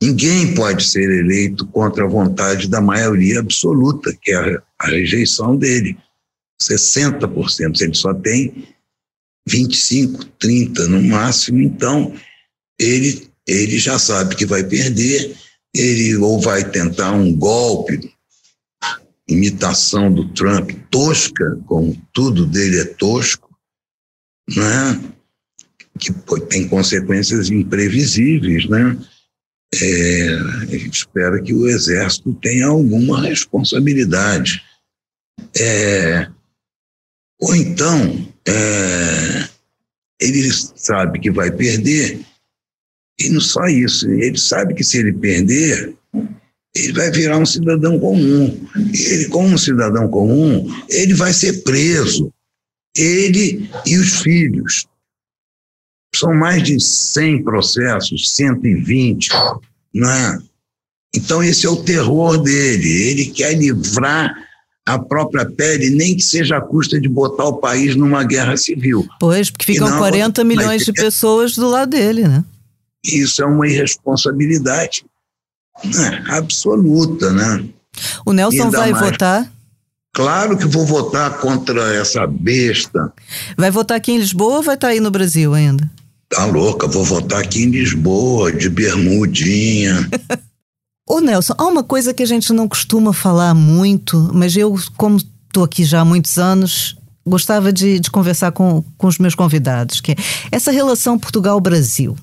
ninguém 0.01 0.53
pode 0.55 0.87
ser 0.87 1.09
eleito 1.09 1.67
contra 1.67 2.05
a 2.05 2.07
vontade 2.07 2.67
da 2.67 2.81
maioria 2.81 3.39
absoluta, 3.39 4.17
que 4.21 4.31
é 4.31 4.61
a, 4.79 4.87
rejeição 4.87 5.55
dele. 5.55 5.97
60%, 6.61 7.77
se 7.77 7.83
ele 7.83 7.93
só 7.93 8.13
tem 8.13 8.67
25, 9.47 10.25
30 10.39 10.87
no 10.87 11.01
máximo, 11.03 11.61
então 11.61 12.13
ele, 12.79 13.29
ele 13.47 13.77
já 13.77 13.99
sabe 13.99 14.35
que 14.35 14.45
vai 14.45 14.63
perder, 14.63 15.35
ele 15.75 16.15
ou 16.17 16.39
vai 16.39 16.69
tentar 16.69 17.11
um 17.11 17.33
golpe, 17.33 18.13
imitação 19.27 20.11
do 20.11 20.27
Trump 20.33 20.71
tosca, 20.89 21.57
como 21.65 21.95
tudo 22.11 22.45
dele 22.45 22.79
é 22.79 22.85
tosco, 22.85 23.55
não 24.49 24.65
é? 24.65 25.18
Que 25.99 26.13
tem 26.47 26.67
consequências 26.67 27.49
imprevisíveis, 27.49 28.67
né? 28.67 28.97
É, 29.75 30.29
a 30.61 30.65
gente 30.65 30.97
espera 30.97 31.41
que 31.41 31.53
o 31.53 31.67
Exército 31.67 32.33
tenha 32.41 32.67
alguma 32.67 33.21
responsabilidade. 33.21 34.63
É, 35.59 36.27
ou 37.39 37.55
então, 37.55 38.27
é, 38.47 39.49
ele 40.19 40.51
sabe 40.51 41.19
que 41.19 41.29
vai 41.29 41.51
perder, 41.51 42.19
e 43.19 43.29
não 43.29 43.39
só 43.39 43.65
isso, 43.67 44.09
ele 44.09 44.37
sabe 44.37 44.73
que 44.73 44.83
se 44.83 44.97
ele 44.97 45.13
perder, 45.13 45.95
ele 46.75 46.93
vai 46.93 47.11
virar 47.11 47.37
um 47.37 47.45
cidadão 47.45 47.99
comum. 47.99 48.67
Ele, 48.93 49.27
como 49.29 49.47
um 49.49 49.57
cidadão 49.57 50.09
comum, 50.09 50.67
ele 50.89 51.13
vai 51.13 51.33
ser 51.33 51.63
preso. 51.63 52.33
Ele 52.95 53.69
e 53.85 53.97
os 53.97 54.21
filhos. 54.21 54.87
São 56.15 56.33
mais 56.33 56.63
de 56.63 56.79
100 56.79 57.43
processos, 57.43 58.33
120, 58.33 59.29
né? 59.93 60.39
Então 61.15 61.43
esse 61.43 61.65
é 61.65 61.69
o 61.69 61.83
terror 61.83 62.37
dele. 62.37 62.89
Ele 62.89 63.25
quer 63.27 63.53
livrar 63.53 64.33
a 64.85 64.97
própria 64.97 65.45
pele, 65.45 65.91
nem 65.91 66.15
que 66.15 66.23
seja 66.23 66.57
à 66.57 66.61
custa 66.61 66.99
de 66.99 67.07
botar 67.07 67.45
o 67.45 67.57
país 67.57 67.95
numa 67.95 68.23
guerra 68.23 68.57
civil. 68.57 69.07
Pois, 69.19 69.49
porque 69.49 69.65
ficam 69.65 69.89
não, 69.89 69.99
40 69.99 70.43
milhões 70.43 70.83
de 70.83 70.91
pessoas 70.91 71.55
do 71.55 71.69
lado 71.69 71.91
dele, 71.91 72.27
né? 72.27 72.43
Isso 73.03 73.41
é 73.41 73.45
uma 73.45 73.67
irresponsabilidade 73.67 75.05
né, 75.83 76.23
absoluta, 76.27 77.31
né? 77.31 77.65
O 78.25 78.33
Nelson 78.33 78.71
vai 78.71 78.91
mais. 78.91 79.11
votar? 79.11 79.51
Claro 80.13 80.57
que 80.57 80.65
vou 80.65 80.85
votar 80.85 81.37
contra 81.37 81.93
essa 81.93 82.25
besta. 82.25 83.13
Vai 83.55 83.71
votar 83.71 83.97
aqui 83.97 84.11
em 84.11 84.17
Lisboa 84.17 84.57
ou 84.57 84.63
vai 84.63 84.75
estar 84.75 84.89
aí 84.89 84.99
no 84.99 85.11
Brasil 85.11 85.53
ainda? 85.53 85.89
Tá 86.29 86.45
louca, 86.45 86.87
vou 86.87 87.03
votar 87.03 87.41
aqui 87.41 87.63
em 87.63 87.71
Lisboa, 87.71 88.51
de 88.51 88.69
bermudinha. 88.69 90.07
Ô 91.09 91.19
Nelson, 91.19 91.55
há 91.57 91.65
uma 91.65 91.83
coisa 91.83 92.13
que 92.13 92.21
a 92.21 92.25
gente 92.25 92.53
não 92.53 92.67
costuma 92.67 93.11
falar 93.11 93.55
muito, 93.55 94.29
mas 94.31 94.55
eu, 94.55 94.75
como 94.95 95.17
estou 95.17 95.63
aqui 95.63 95.83
já 95.83 96.01
há 96.01 96.05
muitos 96.05 96.37
anos, 96.37 96.95
gostava 97.25 97.73
de, 97.73 97.99
de 97.99 98.11
conversar 98.11 98.51
com, 98.51 98.83
com 98.95 99.07
os 99.07 99.17
meus 99.17 99.33
convidados, 99.33 100.01
que 100.01 100.11
é 100.11 100.15
essa 100.51 100.71
relação 100.71 101.17
Portugal-Brasil. 101.17 102.15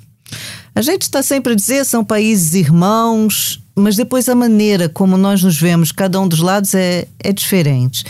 A 0.72 0.82
gente 0.82 1.02
está 1.02 1.20
sempre 1.20 1.54
a 1.54 1.56
dizer 1.56 1.84
são 1.84 2.04
países 2.04 2.54
irmãos, 2.54 3.60
mas 3.74 3.96
depois 3.96 4.28
a 4.28 4.36
maneira 4.36 4.88
como 4.88 5.16
nós 5.16 5.42
nos 5.42 5.60
vemos, 5.60 5.90
cada 5.90 6.20
um 6.20 6.28
dos 6.28 6.38
lados, 6.38 6.72
é, 6.74 7.08
é 7.18 7.32
diferente. 7.32 8.04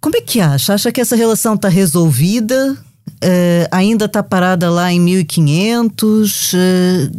Como 0.00 0.16
é 0.16 0.20
que 0.22 0.40
acha? 0.40 0.72
Acha 0.72 0.90
que 0.90 1.00
essa 1.00 1.14
relação 1.14 1.54
está 1.54 1.68
resolvida? 1.68 2.74
Uh, 3.22 3.68
ainda 3.70 4.04
está 4.04 4.22
parada 4.22 4.70
lá 4.70 4.92
em 4.92 5.00
1500? 5.00 6.52
Uh, 6.52 6.56
eh, 6.56 7.10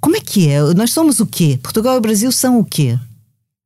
como 0.00 0.16
é 0.16 0.20
que 0.20 0.48
é? 0.48 0.60
Nós 0.74 0.92
somos 0.92 1.20
o 1.20 1.26
quê? 1.26 1.58
Portugal 1.62 1.96
e 1.96 2.00
Brasil 2.00 2.30
são 2.32 2.60
o 2.60 2.64
quê? 2.64 2.98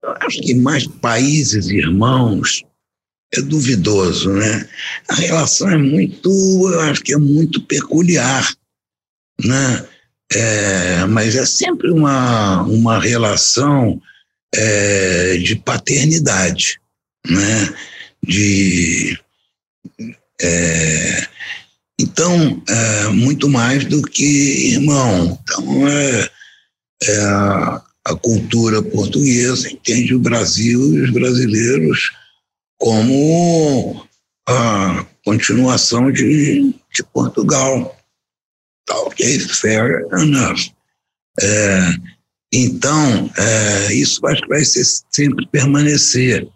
Eu 0.02 0.14
acho 0.20 0.40
que 0.40 0.54
mais 0.54 0.86
países 0.86 1.68
irmãos 1.68 2.62
é 3.34 3.40
duvidoso, 3.40 4.30
né? 4.30 4.68
A 5.08 5.14
relação 5.14 5.70
é 5.70 5.76
muito, 5.76 6.28
eu 6.72 6.80
acho 6.80 7.02
que 7.02 7.12
é 7.12 7.18
muito 7.18 7.60
peculiar 7.62 8.50
né? 9.44 9.86
É, 10.32 11.06
mas 11.06 11.34
é 11.34 11.44
sempre 11.44 11.90
uma, 11.90 12.62
uma 12.62 13.00
relação 13.00 14.00
é, 14.54 15.36
de 15.38 15.56
paternidade, 15.56 16.80
né? 17.28 17.74
De, 18.22 19.18
é, 20.40 21.28
então, 21.98 22.62
é, 22.68 23.08
muito 23.08 23.48
mais 23.48 23.84
do 23.84 24.02
que 24.02 24.72
irmão. 24.72 25.38
Então, 25.42 25.88
é, 25.88 26.30
é 27.02 27.20
a, 27.20 27.82
a, 28.06 28.14
cultura 28.16 28.82
portuguesa 28.82 29.70
entende 29.70 30.14
o 30.14 30.20
Brasil 30.20 30.80
e 30.94 31.00
os 31.02 31.10
brasileiros 31.10 32.10
como 32.78 34.06
a 34.48 35.06
continuação 35.24 36.10
de, 36.10 36.74
de 36.94 37.02
Portugal 37.12 37.96
ok, 38.90 39.38
fair 39.40 40.06
enough. 40.12 40.72
É, 41.40 41.94
então, 42.52 43.30
é, 43.36 43.94
isso 43.94 44.24
acho 44.26 44.42
que 44.42 44.48
vai 44.48 44.64
ser, 44.64 44.84
sempre 45.10 45.46
permanecer. 45.46 46.48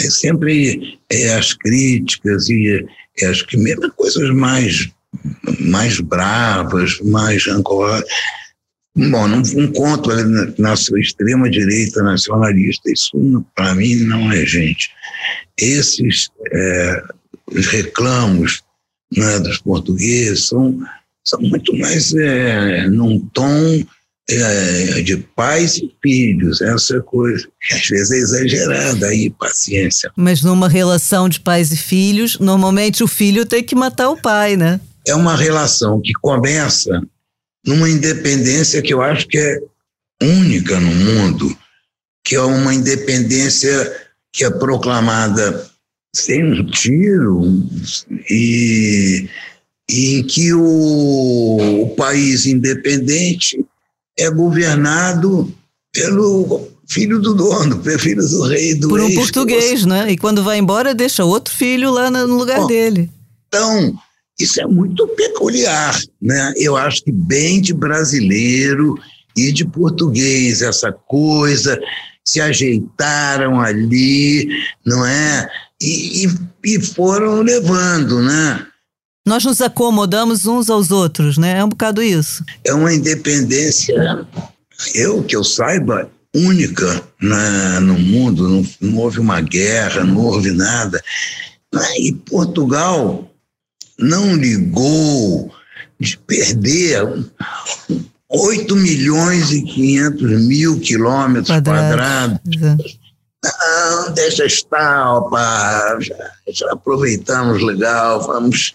É 0.00 0.10
sempre 0.10 0.98
é, 1.10 1.34
as 1.34 1.52
críticas 1.52 2.48
e 2.48 2.86
é, 3.20 3.26
acho 3.26 3.46
que 3.46 3.56
mesmo 3.56 3.90
coisas 3.92 4.30
mais, 4.30 4.90
mais 5.60 6.00
bravas, 6.00 6.98
mais 7.00 7.46
rancorosas. 7.46 8.04
Bom, 8.94 9.26
não, 9.26 9.40
não 9.40 9.72
conto 9.72 10.10
na, 10.14 10.52
na 10.58 10.76
sua 10.76 11.00
extrema 11.00 11.48
direita 11.48 12.02
nacionalista, 12.02 12.90
isso 12.90 13.46
para 13.54 13.74
mim 13.74 13.94
não 13.96 14.30
é 14.30 14.44
gente. 14.44 14.90
Esses 15.56 16.30
é, 16.52 17.02
reclamos 17.70 18.62
né, 19.16 19.38
dos 19.40 19.58
portugueses 19.58 20.48
são 20.48 20.78
são 21.24 21.40
muito 21.40 21.76
mais 21.78 22.12
é, 22.14 22.88
num 22.88 23.20
tom 23.28 23.84
é, 24.30 25.02
de 25.02 25.16
pais 25.16 25.76
e 25.76 25.94
filhos, 26.02 26.60
essa 26.60 27.00
coisa, 27.00 27.46
que 27.60 27.74
às 27.74 27.88
vezes 27.88 28.10
é 28.10 28.16
exagerada 28.18 29.06
aí, 29.08 29.30
paciência. 29.30 30.10
Mas 30.16 30.42
numa 30.42 30.68
relação 30.68 31.28
de 31.28 31.40
pais 31.40 31.72
e 31.72 31.76
filhos, 31.76 32.38
normalmente 32.38 33.02
o 33.02 33.08
filho 33.08 33.44
tem 33.44 33.62
que 33.62 33.74
matar 33.74 34.10
o 34.10 34.16
pai, 34.16 34.56
né? 34.56 34.80
É 35.06 35.14
uma 35.14 35.36
relação 35.36 36.00
que 36.00 36.12
começa 36.14 37.02
numa 37.66 37.90
independência 37.90 38.82
que 38.82 38.94
eu 38.94 39.02
acho 39.02 39.26
que 39.26 39.38
é 39.38 39.58
única 40.22 40.78
no 40.78 40.94
mundo, 40.94 41.56
que 42.24 42.36
é 42.36 42.40
uma 42.40 42.72
independência 42.72 43.92
que 44.32 44.44
é 44.44 44.50
proclamada 44.50 45.68
sem 46.14 46.44
um 46.44 46.64
tiro 46.66 47.42
e 48.30 49.28
em 49.90 50.22
que 50.22 50.52
o, 50.54 51.82
o 51.82 51.94
país 51.96 52.46
independente 52.46 53.64
é 54.18 54.30
governado 54.30 55.52
pelo 55.92 56.68
filho 56.88 57.20
do 57.20 57.34
dono, 57.34 57.78
pelo 57.78 57.98
filho 57.98 58.26
do 58.26 58.42
rei 58.44 58.74
do 58.74 58.88
Por 58.88 59.00
um 59.00 59.14
português, 59.14 59.84
né? 59.84 60.10
E 60.10 60.16
quando 60.16 60.42
vai 60.42 60.58
embora, 60.58 60.94
deixa 60.94 61.24
outro 61.24 61.54
filho 61.54 61.90
lá 61.90 62.10
no 62.10 62.36
lugar 62.36 62.60
Bom, 62.60 62.66
dele. 62.66 63.10
Então, 63.48 63.94
isso 64.38 64.60
é 64.60 64.66
muito 64.66 65.06
peculiar, 65.08 65.98
né? 66.20 66.52
Eu 66.56 66.76
acho 66.76 67.02
que 67.04 67.12
bem 67.12 67.60
de 67.60 67.72
brasileiro 67.72 68.94
e 69.36 69.52
de 69.52 69.64
português, 69.64 70.62
essa 70.62 70.92
coisa, 70.92 71.78
se 72.24 72.40
ajeitaram 72.40 73.60
ali, 73.60 74.48
não 74.84 75.04
é? 75.04 75.48
E, 75.80 76.26
e, 76.26 76.30
e 76.64 76.80
foram 76.80 77.42
levando, 77.42 78.20
né? 78.22 78.66
Nós 79.24 79.44
nos 79.44 79.60
acomodamos 79.60 80.46
uns 80.46 80.68
aos 80.68 80.90
outros, 80.90 81.38
né? 81.38 81.58
É 81.58 81.64
um 81.64 81.68
bocado 81.68 82.02
isso. 82.02 82.44
É 82.64 82.74
uma 82.74 82.92
independência, 82.92 84.26
eu 84.94 85.22
que 85.22 85.36
eu 85.36 85.44
saiba, 85.44 86.10
única 86.34 87.02
na, 87.20 87.80
no 87.80 87.98
mundo. 87.98 88.48
Não, 88.48 88.66
não 88.80 88.98
houve 88.98 89.20
uma 89.20 89.40
guerra, 89.40 90.04
não 90.04 90.16
houve 90.18 90.50
nada. 90.50 91.02
E 91.98 92.12
Portugal 92.12 93.30
não 93.98 94.34
ligou 94.34 95.52
de 96.00 96.18
perder 96.18 97.06
8 98.28 98.76
milhões 98.76 99.52
e 99.52 99.62
500 99.62 100.42
mil 100.42 100.80
quilômetros 100.80 101.48
quadrados. 101.48 102.40
quadrados. 102.56 102.98
Não, 103.44 104.12
deixa 104.12 104.44
estar, 104.46 105.14
opa, 105.14 105.98
já, 106.00 106.30
já 106.48 106.72
aproveitamos 106.72 107.62
legal, 107.62 108.24
vamos 108.24 108.74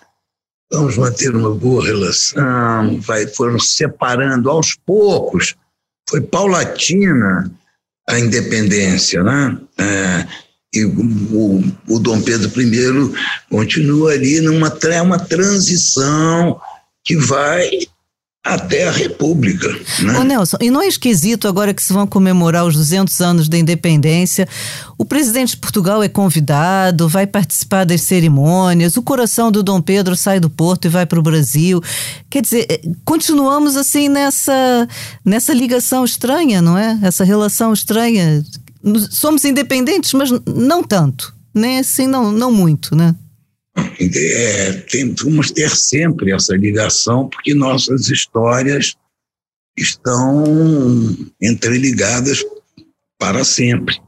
vamos 0.71 0.97
manter 0.97 1.35
uma 1.35 1.53
boa 1.53 1.85
relação, 1.85 2.99
vai, 3.01 3.27
foram 3.27 3.59
separando 3.59 4.49
aos 4.49 4.75
poucos, 4.85 5.55
foi 6.09 6.21
paulatina 6.21 7.51
a 8.09 8.19
independência, 8.19 9.23
né? 9.23 9.57
É, 9.77 10.27
e 10.73 10.85
o, 10.85 11.63
o, 11.87 11.99
Dom 11.99 12.21
Pedro 12.21 12.49
I 12.61 13.13
continua 13.49 14.11
ali 14.11 14.41
numa 14.41 14.69
uma 15.01 15.19
transição 15.19 16.59
que 17.03 17.15
vai 17.15 17.69
até 18.43 18.87
a 18.87 18.91
República. 18.91 19.67
Né? 20.01 20.19
Ô 20.19 20.23
Nelson, 20.23 20.57
e 20.61 20.71
não 20.71 20.81
é 20.81 20.87
esquisito 20.87 21.47
agora 21.47 21.73
que 21.73 21.83
se 21.83 21.91
vão 21.91 22.07
comemorar 22.07 22.65
os 22.65 22.75
200 22.75 23.19
anos 23.19 23.49
da 23.49 23.57
independência, 23.57 24.47
o 24.97 25.03
presidente 25.03 25.51
de 25.51 25.57
Portugal 25.57 26.01
é 26.01 26.07
convidado, 26.07 27.09
vai 27.09 27.27
participar 27.27 27.85
das 27.85 28.01
cerimônias, 28.01 28.95
o 28.95 29.01
coração 29.01 29.51
do 29.51 29.61
Dom 29.61 29.81
Pedro 29.81 30.15
sai 30.15 30.39
do 30.39 30.49
Porto 30.49 30.85
e 30.85 30.89
vai 30.89 31.05
para 31.05 31.19
o 31.19 31.23
Brasil. 31.23 31.81
Quer 32.29 32.41
dizer, 32.41 32.65
eh, 32.69 32.81
continuamos 33.03 33.75
assim 33.75 34.07
nessa, 34.07 34.87
nessa 35.25 35.53
ligação 35.53 36.05
estranha, 36.05 36.61
não 36.61 36.77
é? 36.77 36.97
Essa 37.03 37.25
relação 37.25 37.73
estranha. 37.73 38.43
Somos 39.09 39.43
independentes, 39.43 40.13
mas 40.13 40.31
não 40.45 40.81
tanto, 40.81 41.35
nem 41.53 41.79
assim, 41.79 42.07
não, 42.07 42.31
não 42.31 42.51
muito, 42.51 42.95
né? 42.95 43.13
É, 43.99 44.73
tem, 44.89 45.13
vamos 45.13 45.51
ter 45.51 45.69
sempre 45.69 46.31
essa 46.31 46.55
ligação, 46.55 47.29
porque 47.29 47.53
nossas 47.53 48.09
histórias 48.09 48.95
estão 49.77 50.43
entreligadas 51.41 52.43
para 53.19 53.43
sempre. 53.43 53.99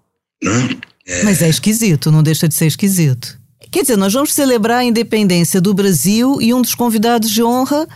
Né? 0.44 0.78
É, 1.06 1.24
Mas 1.24 1.42
é 1.42 1.50
esquisito, 1.50 2.12
não 2.12 2.24
deixa 2.24 2.48
de 2.48 2.56
ser 2.56 2.66
esquisito. 2.66 3.38
Quer 3.72 3.82
dizer, 3.82 3.98
nós 3.98 4.14
vamos 4.14 4.34
celebrar 4.34 4.80
a 4.80 4.84
independência 4.84 5.62
do 5.62 5.74
Brasil 5.74 6.42
e 6.42 6.54
um 6.54 6.62
dos 6.62 6.74
convidados 6.74 7.30
de 7.30 7.44
honra 7.44 7.88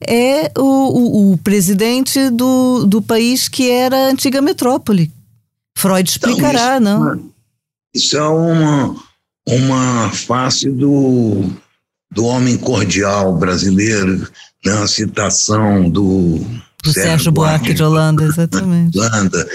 é 0.00 0.50
o, 0.58 0.62
o, 0.62 1.32
o 1.32 1.38
presidente 1.38 2.28
do, 2.30 2.84
do 2.86 3.00
país 3.00 3.48
que 3.48 3.70
era 3.70 3.96
a 3.96 4.10
antiga 4.10 4.42
metrópole. 4.42 5.12
Freud 5.76 6.10
então, 6.16 6.30
explicará, 6.30 6.78
então, 6.78 6.98
isso, 6.98 7.14
não? 7.14 7.32
Isso 7.94 8.16
é 8.16 8.28
uma, 8.28 8.96
uma 9.46 10.10
face 10.10 10.70
do, 10.70 11.50
do 12.10 12.24
homem 12.24 12.56
cordial 12.56 13.36
brasileiro, 13.36 14.28
né? 14.64 14.86
citação 14.86 15.90
do, 15.90 16.38
do 16.82 16.92
Sérgio, 16.92 17.10
Sérgio 17.10 17.32
Buarque, 17.32 17.74
de 17.74 17.82
Holanda, 17.82 18.24
exatamente. 18.24 18.98
Holanda 18.98 19.48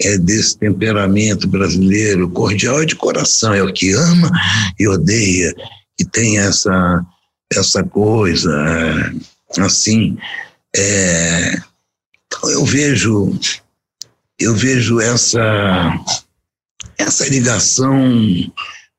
é 0.00 0.16
desse 0.16 0.56
temperamento 0.56 1.48
brasileiro, 1.48 2.30
cordial 2.30 2.82
é 2.82 2.86
de 2.86 2.94
coração, 2.94 3.52
é 3.52 3.62
o 3.62 3.72
que 3.72 3.92
ama 3.92 4.30
e 4.78 4.86
odeia, 4.86 5.52
e 5.98 6.04
tem 6.04 6.38
essa, 6.38 7.04
essa 7.52 7.82
coisa, 7.82 8.50
é, 9.58 9.60
assim, 9.60 10.16
é, 10.74 11.60
então 12.26 12.50
eu 12.50 12.64
vejo, 12.64 13.36
eu 14.38 14.54
vejo 14.54 15.00
essa, 15.00 15.98
essa 16.96 17.28
ligação 17.28 18.22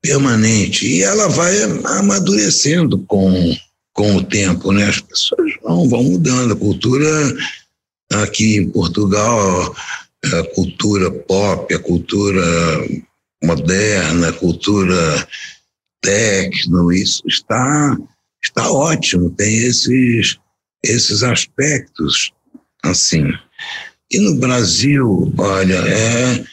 permanente, 0.02 0.88
e 0.88 1.04
ela 1.04 1.28
vai 1.28 1.62
amadurecendo 1.98 3.00
com, 3.00 3.56
com 3.94 4.16
o 4.16 4.24
tempo, 4.24 4.72
né? 4.72 4.86
As 4.86 5.02
pessoas 5.02 5.54
vão, 5.62 5.88
vão 5.90 6.04
mudando, 6.04 6.54
a 6.54 6.58
cultura 6.58 7.08
aqui 8.12 8.58
em 8.58 8.70
Portugal 8.70 9.76
a 10.26 10.44
cultura 10.54 11.12
pop, 11.12 11.74
a 11.74 11.80
cultura 11.80 12.44
moderna, 13.44 14.30
a 14.30 14.34
cultura 14.34 15.28
techno, 16.02 16.92
isso 16.92 17.24
está, 17.28 17.98
está 18.44 18.72
ótimo, 18.72 19.30
tem 19.32 19.64
esses, 19.64 20.38
esses 20.84 21.24
aspectos 21.24 22.32
assim. 22.84 23.26
E 24.12 24.20
no 24.20 24.36
Brasil, 24.36 25.34
olha, 25.38 25.76
é, 25.76 26.46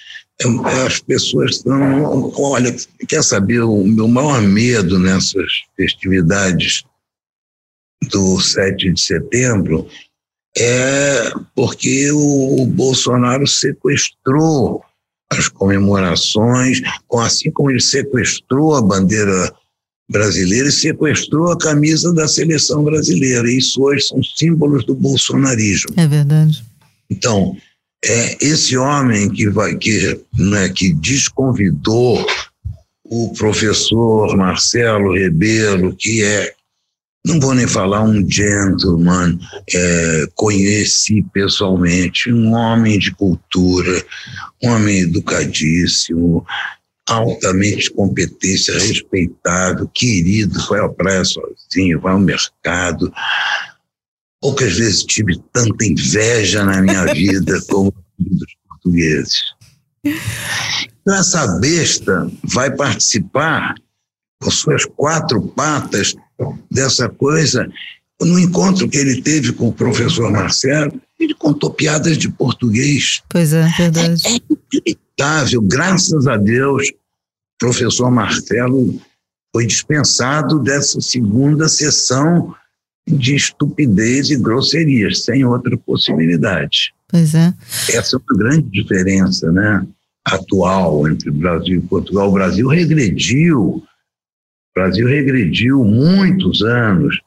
as 0.84 1.00
pessoas 1.00 1.56
estão. 1.56 2.32
Olha, 2.36 2.74
quer 3.08 3.22
saber, 3.22 3.60
o 3.60 3.84
meu 3.84 4.06
maior 4.06 4.42
medo 4.42 4.98
nessas 4.98 5.50
festividades 5.76 6.84
do 8.10 8.40
7 8.40 8.92
de 8.92 9.00
setembro 9.00 9.88
é 10.56 11.30
porque 11.54 12.10
o, 12.12 12.66
Bolsonaro 12.66 13.46
sequestrou 13.46 14.82
as 15.30 15.48
comemorações, 15.48 16.80
assim 17.14 17.50
como 17.50 17.70
ele 17.70 17.80
sequestrou 17.80 18.74
a 18.74 18.82
bandeira 18.82 19.52
brasileira 20.08 20.68
e 20.68 20.72
sequestrou 20.72 21.50
a 21.50 21.58
camisa 21.58 22.12
da 22.12 22.28
seleção 22.28 22.84
brasileira. 22.84 23.50
Isso 23.50 23.82
hoje 23.82 24.06
são 24.06 24.22
símbolos 24.22 24.84
do 24.84 24.94
bolsonarismo. 24.94 25.94
É 25.96 26.06
verdade. 26.06 26.64
Então, 27.10 27.56
é 28.04 28.44
esse 28.44 28.76
homem 28.76 29.30
que 29.30 29.48
vai 29.48 29.76
que, 29.76 30.20
né, 30.38 30.68
que 30.68 30.92
desconvidou 30.94 32.24
o 33.04 33.32
professor 33.34 34.36
Marcelo 34.36 35.14
Rebelo, 35.14 35.94
que 35.96 36.22
é 36.22 36.52
não 37.26 37.40
vou 37.40 37.54
nem 37.54 37.66
falar 37.66 38.04
um 38.04 38.24
gentleman, 38.30 39.36
é, 39.74 40.28
conheci 40.36 41.24
pessoalmente, 41.34 42.32
um 42.32 42.52
homem 42.52 43.00
de 43.00 43.12
cultura, 43.12 44.04
um 44.62 44.70
homem 44.70 45.00
educadíssimo, 45.00 46.46
altamente 47.08 47.90
competência, 47.90 48.74
respeitável, 48.74 49.90
querido, 49.92 50.64
vai 50.68 50.78
à 50.80 50.88
praia 50.88 51.24
sozinho, 51.24 52.00
vai 52.00 52.12
ao 52.12 52.20
mercado. 52.20 53.12
Poucas 54.40 54.76
vezes 54.76 55.04
tive 55.04 55.38
tanta 55.52 55.84
inveja 55.84 56.64
na 56.64 56.82
minha 56.82 57.04
vida 57.12 57.60
como 57.68 57.92
dos 58.18 58.54
portugueses. 58.68 59.40
Então, 60.04 61.14
essa 61.14 61.46
besta 61.58 62.30
vai 62.44 62.70
participar 62.74 63.74
com 64.42 64.50
suas 64.50 64.84
quatro 64.84 65.40
patas 65.42 66.14
dessa 66.70 67.08
coisa. 67.08 67.68
No 68.20 68.38
encontro 68.38 68.88
que 68.88 68.96
ele 68.96 69.20
teve 69.20 69.52
com 69.52 69.68
o 69.68 69.72
professor 69.72 70.30
Marcelo, 70.30 71.00
ele 71.18 71.34
contou 71.34 71.70
piadas 71.70 72.16
de 72.16 72.30
português. 72.30 73.22
Pois 73.28 73.52
é, 73.52 73.66
verdade. 73.76 74.22
É, 74.26 74.30
é 74.30 74.38
inacreditável. 74.50 75.62
Graças 75.62 76.26
a 76.26 76.36
Deus, 76.36 76.88
o 76.88 77.58
professor 77.58 78.10
Marcelo 78.10 79.00
foi 79.54 79.66
dispensado 79.66 80.58
dessa 80.58 81.00
segunda 81.00 81.68
sessão 81.68 82.54
de 83.06 83.34
estupidez 83.34 84.30
e 84.30 84.36
grosserias, 84.36 85.24
sem 85.24 85.44
outra 85.44 85.76
possibilidade. 85.76 86.92
Pois 87.08 87.34
é. 87.34 87.54
Essa 87.90 88.16
é 88.16 88.18
uma 88.18 88.38
grande 88.38 88.68
diferença, 88.68 89.52
né? 89.52 89.86
Atual 90.24 91.08
entre 91.08 91.30
Brasil 91.30 91.78
e 91.78 91.86
Portugal. 91.86 92.28
O 92.28 92.32
Brasil 92.32 92.66
regrediu 92.68 93.82
o 94.76 94.78
Brasil 94.78 95.08
regrediu 95.08 95.82
muitos 95.84 96.62
anos 96.62 97.18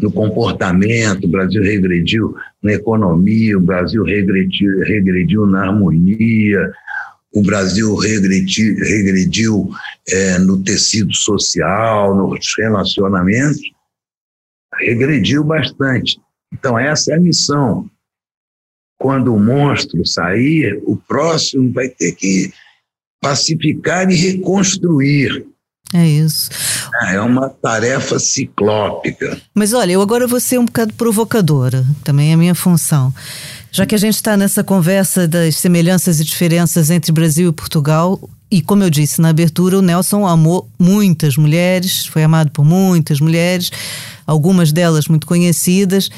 no 0.00 0.12
comportamento, 0.12 1.24
o 1.24 1.28
Brasil 1.28 1.60
regrediu 1.60 2.36
na 2.62 2.74
economia, 2.74 3.58
o 3.58 3.60
Brasil 3.60 4.04
regrediu, 4.04 4.78
regrediu 4.84 5.44
na 5.44 5.66
harmonia, 5.66 6.72
o 7.34 7.42
Brasil 7.42 7.96
regrediu, 7.96 8.76
regrediu 8.76 9.70
é, 10.08 10.38
no 10.38 10.62
tecido 10.62 11.12
social, 11.12 12.14
nos 12.14 12.46
relacionamentos, 12.56 13.60
regrediu 14.78 15.44
bastante. 15.44 16.18
Então, 16.52 16.78
essa 16.78 17.12
é 17.12 17.16
a 17.16 17.20
missão. 17.20 17.88
Quando 18.98 19.34
o 19.34 19.38
monstro 19.38 20.04
sair, 20.06 20.80
o 20.84 20.96
próximo 20.96 21.72
vai 21.72 21.88
ter 21.88 22.12
que 22.12 22.52
pacificar 23.20 24.10
e 24.10 24.16
reconstruir 24.16 25.46
é 25.94 26.06
isso. 26.06 26.50
É, 27.02 27.14
é 27.14 27.20
uma 27.20 27.48
tarefa 27.48 28.18
ciclópica. 28.18 29.40
Mas 29.54 29.72
olha, 29.72 29.92
eu 29.92 30.02
agora 30.02 30.26
vou 30.26 30.40
ser 30.40 30.58
um 30.58 30.66
bocado 30.66 30.92
provocadora, 30.94 31.84
também 32.04 32.30
é 32.30 32.34
a 32.34 32.36
minha 32.36 32.54
função. 32.54 33.12
Já 33.70 33.86
que 33.86 33.94
a 33.94 33.98
gente 33.98 34.14
está 34.14 34.36
nessa 34.36 34.62
conversa 34.62 35.26
das 35.26 35.56
semelhanças 35.56 36.20
e 36.20 36.24
diferenças 36.24 36.90
entre 36.90 37.12
Brasil 37.12 37.48
e 37.48 37.52
Portugal, 37.52 38.20
e 38.50 38.62
como 38.62 38.82
eu 38.82 38.90
disse 38.90 39.20
na 39.20 39.28
abertura, 39.28 39.78
o 39.78 39.82
Nelson 39.82 40.26
amou 40.26 40.70
muitas 40.78 41.36
mulheres, 41.36 42.06
foi 42.06 42.22
amado 42.22 42.50
por 42.50 42.64
muitas 42.64 43.20
mulheres, 43.20 43.70
algumas 44.26 44.72
delas 44.72 45.06
muito 45.06 45.26
conhecidas. 45.26 46.08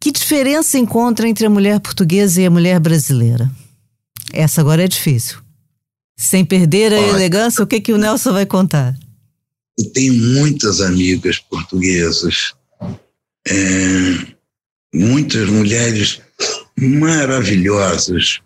Que 0.00 0.12
diferença 0.12 0.78
encontra 0.78 1.28
entre 1.28 1.46
a 1.46 1.50
mulher 1.50 1.80
portuguesa 1.80 2.40
e 2.40 2.46
a 2.46 2.50
mulher 2.50 2.78
brasileira? 2.78 3.50
Essa 4.32 4.60
agora 4.60 4.84
é 4.84 4.88
difícil. 4.88 5.38
Sem 6.16 6.44
perder 6.44 6.92
a 6.92 7.00
Olha, 7.00 7.10
elegância, 7.10 7.64
o 7.64 7.66
que, 7.66 7.80
que 7.80 7.92
o 7.92 7.98
Nelson 7.98 8.32
vai 8.32 8.46
contar? 8.46 8.96
Eu 9.76 9.92
tenho 9.92 10.14
muitas 10.14 10.80
amigas 10.80 11.40
portuguesas, 11.40 12.54
é, 13.48 13.54
muitas 14.94 15.48
mulheres 15.48 16.20
maravilhosas, 16.76 18.38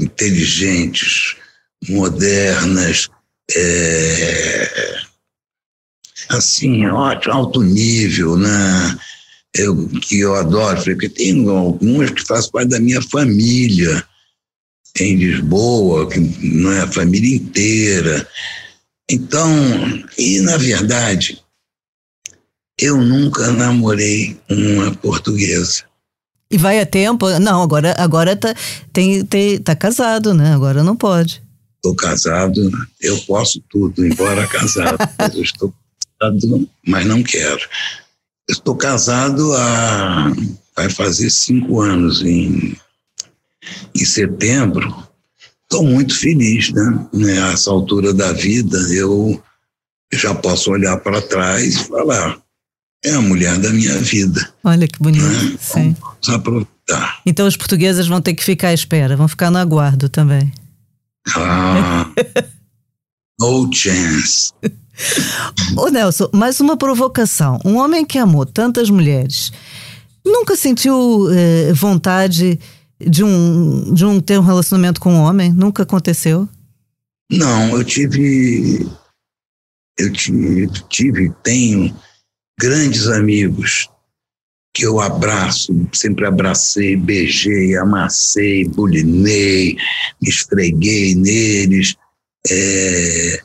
inteligentes, 0.00 1.36
modernas, 1.88 3.08
é, 3.54 5.00
assim, 6.28 6.84
alto 6.84 7.62
nível, 7.62 8.36
né? 8.36 8.98
Eu, 9.54 9.88
que 9.88 10.20
eu 10.20 10.34
adoro, 10.34 10.82
porque 10.82 11.08
tem 11.08 11.48
algumas 11.48 12.10
que 12.10 12.26
fazem 12.26 12.50
parte 12.50 12.68
da 12.68 12.80
minha 12.80 13.00
família 13.00 14.04
em 14.98 15.16
Lisboa, 15.16 16.08
que 16.08 16.20
não 16.20 16.72
é 16.72 16.82
a 16.82 16.92
família 16.92 17.36
inteira. 17.36 18.28
Então, 19.10 19.48
e 20.18 20.40
na 20.40 20.56
verdade, 20.56 21.42
eu 22.78 23.00
nunca 23.00 23.50
namorei 23.52 24.38
uma 24.50 24.94
portuguesa. 24.96 25.84
E 26.50 26.58
vai 26.58 26.80
a 26.80 26.86
tempo? 26.86 27.28
Não, 27.38 27.62
agora 27.62 27.94
agora 27.98 28.36
tá 28.36 28.54
tem, 28.92 29.24
tem 29.24 29.58
tá 29.58 29.74
casado, 29.74 30.34
né? 30.34 30.54
Agora 30.54 30.84
não 30.84 30.96
pode. 30.96 31.45
Estou 31.86 31.94
casado, 31.94 32.88
eu 33.00 33.16
posso 33.22 33.62
tudo, 33.68 34.04
embora 34.04 34.46
casado. 34.46 34.98
eu 35.34 35.42
estou 35.42 35.72
casado, 36.18 36.68
mas 36.86 37.06
não 37.06 37.22
quero. 37.22 37.60
Estou 38.48 38.76
casado 38.76 39.52
há 39.54 40.32
vai 40.76 40.90
fazer 40.90 41.30
cinco 41.30 41.80
anos 41.80 42.22
em, 42.22 42.76
em 43.94 44.04
setembro 44.04 45.06
Estou 45.70 45.84
muito 45.84 46.16
feliz, 46.16 46.72
né? 46.72 47.06
Nessa 47.12 47.70
altura 47.70 48.14
da 48.14 48.32
vida, 48.32 48.78
eu 48.92 49.42
já 50.12 50.32
posso 50.32 50.70
olhar 50.70 50.96
para 50.98 51.20
trás 51.20 51.74
e 51.74 51.84
falar: 51.84 52.38
é 53.04 53.12
a 53.12 53.20
mulher 53.20 53.58
da 53.58 53.70
minha 53.70 53.98
vida. 53.98 54.48
Olha 54.62 54.86
que 54.86 54.98
bonito. 55.00 55.24
Né? 55.24 55.56
Sim. 55.60 55.96
Vamos 56.00 56.28
aproveitar. 56.28 57.20
Então 57.26 57.46
as 57.46 57.56
portuguesas 57.56 58.06
vão 58.06 58.20
ter 58.20 58.34
que 58.34 58.44
ficar 58.44 58.68
à 58.68 58.74
espera, 58.74 59.16
vão 59.16 59.26
ficar 59.26 59.50
no 59.50 59.58
aguardo 59.58 60.08
também. 60.08 60.52
Ah, 61.34 62.12
no 63.40 63.72
chance. 63.72 64.52
Ô 65.76 65.88
Nelson, 65.88 66.28
mais 66.32 66.60
uma 66.60 66.76
provocação. 66.76 67.58
Um 67.64 67.76
homem 67.76 68.04
que 68.04 68.18
amou 68.18 68.46
tantas 68.46 68.88
mulheres 68.88 69.52
nunca 70.24 70.56
sentiu 70.56 71.28
eh, 71.30 71.72
vontade 71.72 72.58
de 72.98 73.22
um, 73.22 73.94
de 73.94 74.04
um 74.04 74.20
ter 74.20 74.38
um 74.38 74.42
relacionamento 74.42 75.00
com 75.00 75.12
um 75.12 75.20
homem? 75.20 75.52
Nunca 75.52 75.82
aconteceu? 75.82 76.48
Não, 77.30 77.76
eu 77.76 77.84
tive. 77.84 78.88
Eu 79.98 80.12
tive, 80.12 80.68
tive 80.88 81.32
tenho 81.42 81.94
grandes 82.58 83.08
amigos 83.08 83.88
que 84.76 84.82
eu 84.82 85.00
abraço, 85.00 85.88
sempre 85.90 86.26
abracei, 86.26 86.96
beijei, 86.96 87.74
amassei, 87.76 88.68
bulinei, 88.68 89.74
me 90.20 90.28
esfreguei 90.28 91.14
neles. 91.14 91.96
É, 92.46 93.42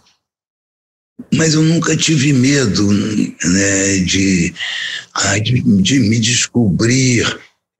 mas 1.34 1.54
eu 1.54 1.62
nunca 1.62 1.96
tive 1.96 2.34
medo 2.34 2.86
né, 2.92 3.98
de, 4.00 4.54
de, 5.42 5.82
de 5.82 6.00
me 6.02 6.20
descobrir. 6.20 7.26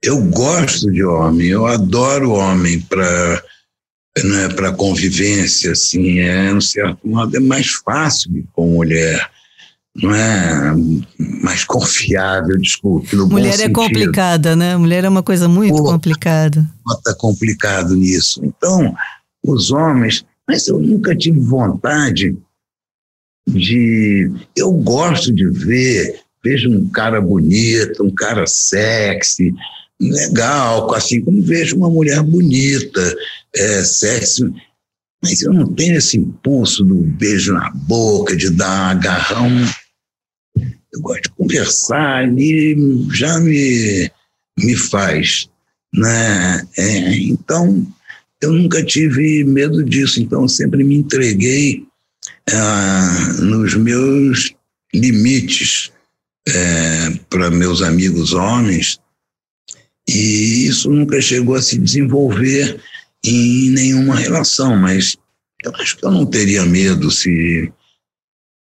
Eu 0.02 0.18
gosto 0.30 0.90
de 0.90 1.04
homem, 1.04 1.48
eu 1.48 1.66
adoro 1.66 2.30
homem 2.30 2.80
para 2.80 3.44
né, 4.24 4.48
para 4.48 4.72
convivência, 4.72 5.72
assim, 5.72 6.20
é, 6.20 6.54
um 6.54 6.60
certo 6.60 7.06
modo, 7.06 7.36
é 7.36 7.40
mais 7.40 7.68
fácil 7.68 8.30
com 8.54 8.74
mulher 8.74 9.30
não 9.96 10.14
é 10.14 10.74
mais 11.42 11.64
confiável, 11.64 12.58
desculpe. 12.58 13.14
Mulher 13.14 13.60
é 13.60 13.68
complicada, 13.68 14.56
né? 14.56 14.76
Mulher 14.76 15.04
é 15.04 15.08
uma 15.08 15.22
coisa 15.22 15.48
muito 15.48 15.76
Pô, 15.76 15.84
complicada. 15.84 16.66
Está 16.96 17.14
complicado 17.14 17.94
nisso. 17.94 18.40
Então, 18.42 18.94
os 19.44 19.70
homens, 19.70 20.24
mas 20.48 20.66
eu 20.66 20.78
nunca 20.78 21.14
tive 21.14 21.40
vontade 21.40 22.36
de. 23.46 24.30
Eu 24.56 24.72
gosto 24.72 25.32
de 25.32 25.46
ver, 25.50 26.20
vejo 26.42 26.70
um 26.70 26.88
cara 26.88 27.20
bonito, 27.20 28.02
um 28.02 28.14
cara 28.14 28.46
sexy, 28.46 29.54
legal, 30.00 30.92
assim 30.94 31.20
como 31.20 31.42
vejo 31.42 31.76
uma 31.76 31.90
mulher 31.90 32.22
bonita, 32.22 33.14
é, 33.54 33.84
sexy. 33.84 34.50
Mas 35.22 35.40
eu 35.42 35.52
não 35.52 35.72
tenho 35.72 35.96
esse 35.98 36.16
impulso 36.16 36.82
do 36.82 36.94
beijo 36.94 37.52
na 37.52 37.70
boca, 37.70 38.34
de 38.34 38.50
dar 38.50 38.88
um 38.88 38.90
agarrão. 38.90 39.48
Eu 40.92 41.00
gosto 41.00 41.22
de 41.22 41.30
conversar 41.30 42.28
e 42.38 42.76
já 43.12 43.40
me, 43.40 44.10
me 44.58 44.76
faz. 44.76 45.48
Né? 45.92 46.66
É, 46.76 47.16
então, 47.18 47.86
eu 48.40 48.52
nunca 48.52 48.84
tive 48.84 49.44
medo 49.44 49.84
disso, 49.84 50.20
então 50.20 50.48
sempre 50.48 50.82
me 50.84 50.96
entreguei 50.96 51.86
ah, 52.50 53.36
nos 53.40 53.74
meus 53.74 54.54
limites 54.92 55.92
é, 56.46 57.10
para 57.30 57.50
meus 57.50 57.82
amigos 57.82 58.32
homens, 58.32 59.00
e 60.08 60.66
isso 60.66 60.90
nunca 60.90 61.20
chegou 61.20 61.54
a 61.54 61.62
se 61.62 61.78
desenvolver 61.78 62.80
em 63.24 63.70
nenhuma 63.70 64.16
relação, 64.16 64.76
mas 64.76 65.16
eu 65.62 65.72
acho 65.76 65.96
que 65.96 66.04
eu 66.04 66.10
não 66.10 66.26
teria 66.26 66.64
medo 66.64 67.10
se, 67.10 67.72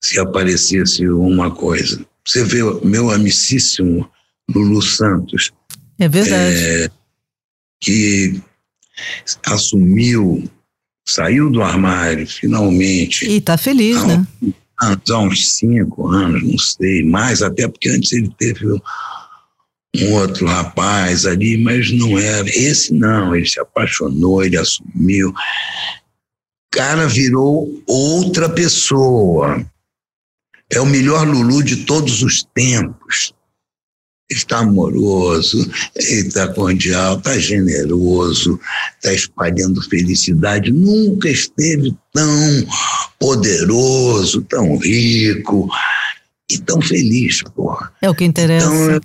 se 0.05 0.19
aparecesse 0.19 1.07
uma 1.07 1.49
coisa. 1.49 2.05
Você 2.25 2.43
vê 2.43 2.61
meu 2.83 3.09
amicíssimo 3.09 4.09
Lulu 4.53 4.81
Santos. 4.81 5.51
É 5.97 6.07
verdade. 6.07 6.55
É, 6.57 6.89
que 7.81 8.41
assumiu 9.45 10.43
saiu 11.07 11.51
do 11.51 11.61
armário, 11.61 12.27
finalmente. 12.27 13.25
E 13.27 13.37
está 13.37 13.57
feliz, 13.57 13.97
há, 13.97 14.07
né? 14.07 14.27
Há 14.81 15.19
uns 15.19 15.51
cinco 15.53 16.07
anos, 16.07 16.43
não 16.43 16.57
sei, 16.57 17.03
mais, 17.03 17.41
até 17.41 17.67
porque 17.67 17.89
antes 17.89 18.11
ele 18.11 18.31
teve 18.37 18.65
um 19.97 20.13
outro 20.13 20.45
rapaz 20.47 21.25
ali, 21.25 21.57
mas 21.57 21.91
não 21.91 22.17
era. 22.17 22.47
Esse 22.49 22.93
não, 22.93 23.35
ele 23.35 23.47
se 23.47 23.59
apaixonou, 23.59 24.43
ele 24.43 24.57
assumiu. 24.57 25.33
Cara 26.71 27.07
virou 27.07 27.81
outra 27.87 28.49
pessoa. 28.49 29.65
É 30.71 30.81
o 30.81 30.85
melhor 30.85 31.27
Lulu 31.27 31.63
de 31.63 31.85
todos 31.85 32.23
os 32.23 32.43
tempos 32.55 33.33
está 34.29 34.59
amoroso, 34.59 35.69
está 35.95 36.47
cordial, 36.47 37.17
está 37.17 37.37
generoso, 37.37 38.59
está 38.95 39.13
espalhando 39.13 39.81
felicidade. 39.81 40.71
Nunca 40.71 41.29
esteve 41.29 41.95
tão 42.13 42.67
poderoso, 43.19 44.41
tão 44.43 44.77
rico 44.77 45.69
e 46.49 46.57
tão 46.57 46.81
feliz, 46.81 47.43
porra. 47.55 47.91
É 48.01 48.09
o 48.09 48.15
que 48.15 48.25
interessa. 48.25 48.65
Então, 48.65 49.01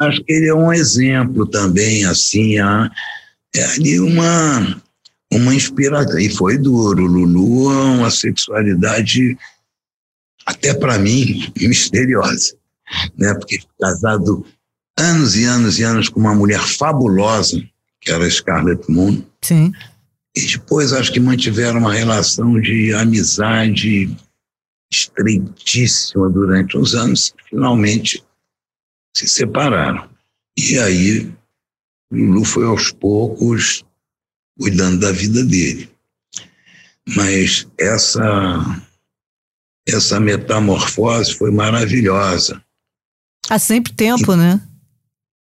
acho 0.00 0.22
que 0.24 0.32
ele 0.32 0.48
é 0.48 0.54
um 0.54 0.72
exemplo 0.72 1.46
também, 1.46 2.04
assim, 2.04 2.58
é 2.58 3.64
ali 3.74 4.00
uma, 4.00 4.82
uma 5.32 5.54
inspiração. 5.54 6.18
E 6.18 6.28
foi 6.28 6.58
duro. 6.58 7.06
Lulu 7.06 7.72
é 7.72 7.84
uma 7.84 8.10
sexualidade, 8.10 9.38
até 10.46 10.72
para 10.72 10.98
mim, 10.98 11.52
misteriosa. 11.60 12.56
Né? 13.18 13.34
Porque 13.34 13.58
casado 13.80 14.46
anos 14.96 15.36
e 15.36 15.44
anos 15.44 15.78
e 15.78 15.82
anos 15.82 16.08
com 16.08 16.20
uma 16.20 16.34
mulher 16.34 16.60
fabulosa, 16.60 17.60
que 18.00 18.12
era 18.12 18.30
Scarlett 18.30 18.90
Moon. 18.90 19.22
Sim. 19.42 19.72
E 20.34 20.46
depois 20.46 20.92
acho 20.92 21.12
que 21.12 21.20
mantiveram 21.20 21.80
uma 21.80 21.92
relação 21.92 22.60
de 22.60 22.94
amizade 22.94 24.14
estreitíssima 24.90 26.30
durante 26.30 26.78
uns 26.78 26.94
anos, 26.94 27.34
finalmente 27.48 28.22
se 29.16 29.26
separaram. 29.26 30.08
E 30.56 30.78
aí 30.78 31.32
Lulu 32.10 32.44
foi 32.44 32.64
aos 32.66 32.92
poucos 32.92 33.84
cuidando 34.58 35.00
da 35.00 35.12
vida 35.12 35.44
dele. 35.44 35.90
Mas 37.14 37.66
essa 37.78 38.82
essa 39.86 40.18
metamorfose 40.18 41.34
foi 41.34 41.50
maravilhosa. 41.50 42.60
Há 43.48 43.58
sempre 43.58 43.92
tempo, 43.92 44.32
e, 44.32 44.36
né? 44.36 44.60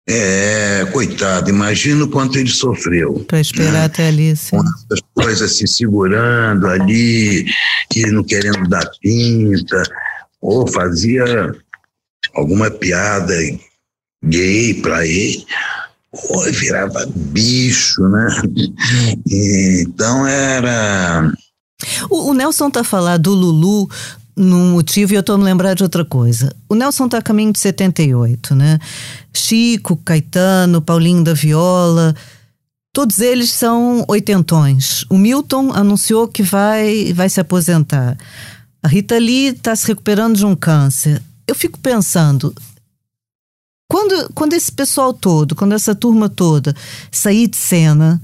É, 0.09 0.87
coitado, 0.93 1.51
imagina 1.51 2.05
o 2.05 2.09
quanto 2.09 2.39
ele 2.39 2.49
sofreu. 2.49 3.25
Para 3.29 3.41
esperar 3.41 3.73
né? 3.73 3.85
até 3.85 4.09
ali, 4.09 4.35
sim. 4.35 4.57
As 4.91 5.01
coisas 5.15 5.57
se 5.57 5.69
segurando 5.69 6.67
ali, 6.67 7.47
e 7.95 8.07
não 8.07 8.25
querendo 8.25 8.69
dar 8.69 8.85
tinta, 9.03 9.83
ou 10.41 10.67
fazia 10.67 11.55
alguma 12.35 12.71
piada 12.71 13.35
gay 14.25 14.75
para 14.81 15.07
ele, 15.07 15.45
ou 16.13 16.43
virava 16.53 17.07
bicho, 17.15 18.03
né? 18.09 18.27
Então 19.29 20.27
era. 20.27 21.33
O, 22.09 22.31
o 22.31 22.35
Nelson 22.35 22.71
tá 22.71 22.83
falando 22.83 23.23
do 23.23 23.35
Lulu 23.35 23.89
num 24.37 24.73
motivo 24.73 25.13
e 25.13 25.17
eu 25.17 25.21
estou 25.21 25.37
me 25.37 25.45
lembrar 25.45 25.75
de 25.75 25.83
outra 25.83 26.05
coisa. 26.05 26.55
O 26.69 26.75
Nelson 26.75 27.07
está 27.07 27.19
a 27.19 27.23
caminho 27.23 27.53
de 27.53 27.59
78, 27.59 28.55
né? 28.55 28.79
Chico, 29.33 29.97
Caetano, 29.97 30.81
Paulinho 30.81 31.23
da 31.25 31.35
Viola, 31.35 32.15
todos 32.93 33.21
eles 33.21 33.51
são 33.51 34.05
oitentões. 34.09 35.05
O 35.11 35.19
Milton 35.19 35.73
anunciou 35.73 36.29
que 36.29 36.43
vai, 36.43 37.13
vai 37.13 37.29
se 37.29 37.41
aposentar. 37.41 38.17
A 38.83 38.89
Rita 38.89 39.19
Lee 39.19 39.49
está 39.49 39.77
se 39.77 39.87
recuperando 39.87 40.37
de 40.37 40.47
um 40.47 40.57
câncer. 40.57 41.23
Eu 41.47 41.55
fico 41.55 41.79
pensando, 41.79 42.55
quando, 43.89 44.33
quando 44.35 44.53
esse 44.53 44.71
pessoal 44.71 45.13
todo, 45.13 45.55
quando 45.55 45.75
essa 45.75 45.95
turma 45.95 46.29
toda 46.29 46.75
sair 47.11 47.49
de 47.49 47.57
cena, 47.57 48.23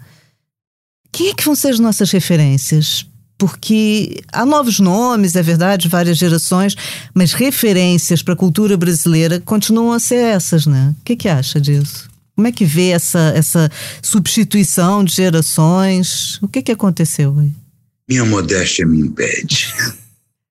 quem 1.13 1.31
é 1.31 1.35
que 1.35 1.45
vão 1.45 1.55
ser 1.55 1.69
as 1.69 1.81
nossas 1.81 2.11
referências? 2.11 3.07
Porque 3.39 4.23
há 4.33 4.47
novos 4.47 4.81
nomes, 4.81 5.37
é 5.37 5.43
verdade, 5.43 5.89
várias 5.89 6.17
gerações, 6.17 6.75
mas 7.15 7.33
referências 7.33 8.23
para 8.23 8.35
a 8.35 8.37
cultura 8.37 8.77
brasileira 8.77 9.41
continuam 9.41 9.93
a 9.93 10.01
ser 10.01 10.17
essas, 10.17 10.67
né? 10.67 10.95
O 11.01 11.05
que, 11.05 11.17
que 11.17 11.29
acha 11.29 11.61
disso? 11.61 12.09
Como 12.35 12.47
é 12.47 12.53
que 12.53 12.65
vê 12.65 12.89
essa, 12.89 13.33
essa 13.35 13.71
substituição 14.03 15.03
de 15.03 15.15
gerações? 15.15 16.39
O 16.43 16.49
que, 16.49 16.63
que 16.63 16.73
aconteceu 16.73 17.39
aí? 17.39 17.53
Minha 18.09 18.25
modéstia 18.25 18.87
me 18.87 19.01
impede. 19.01 19.75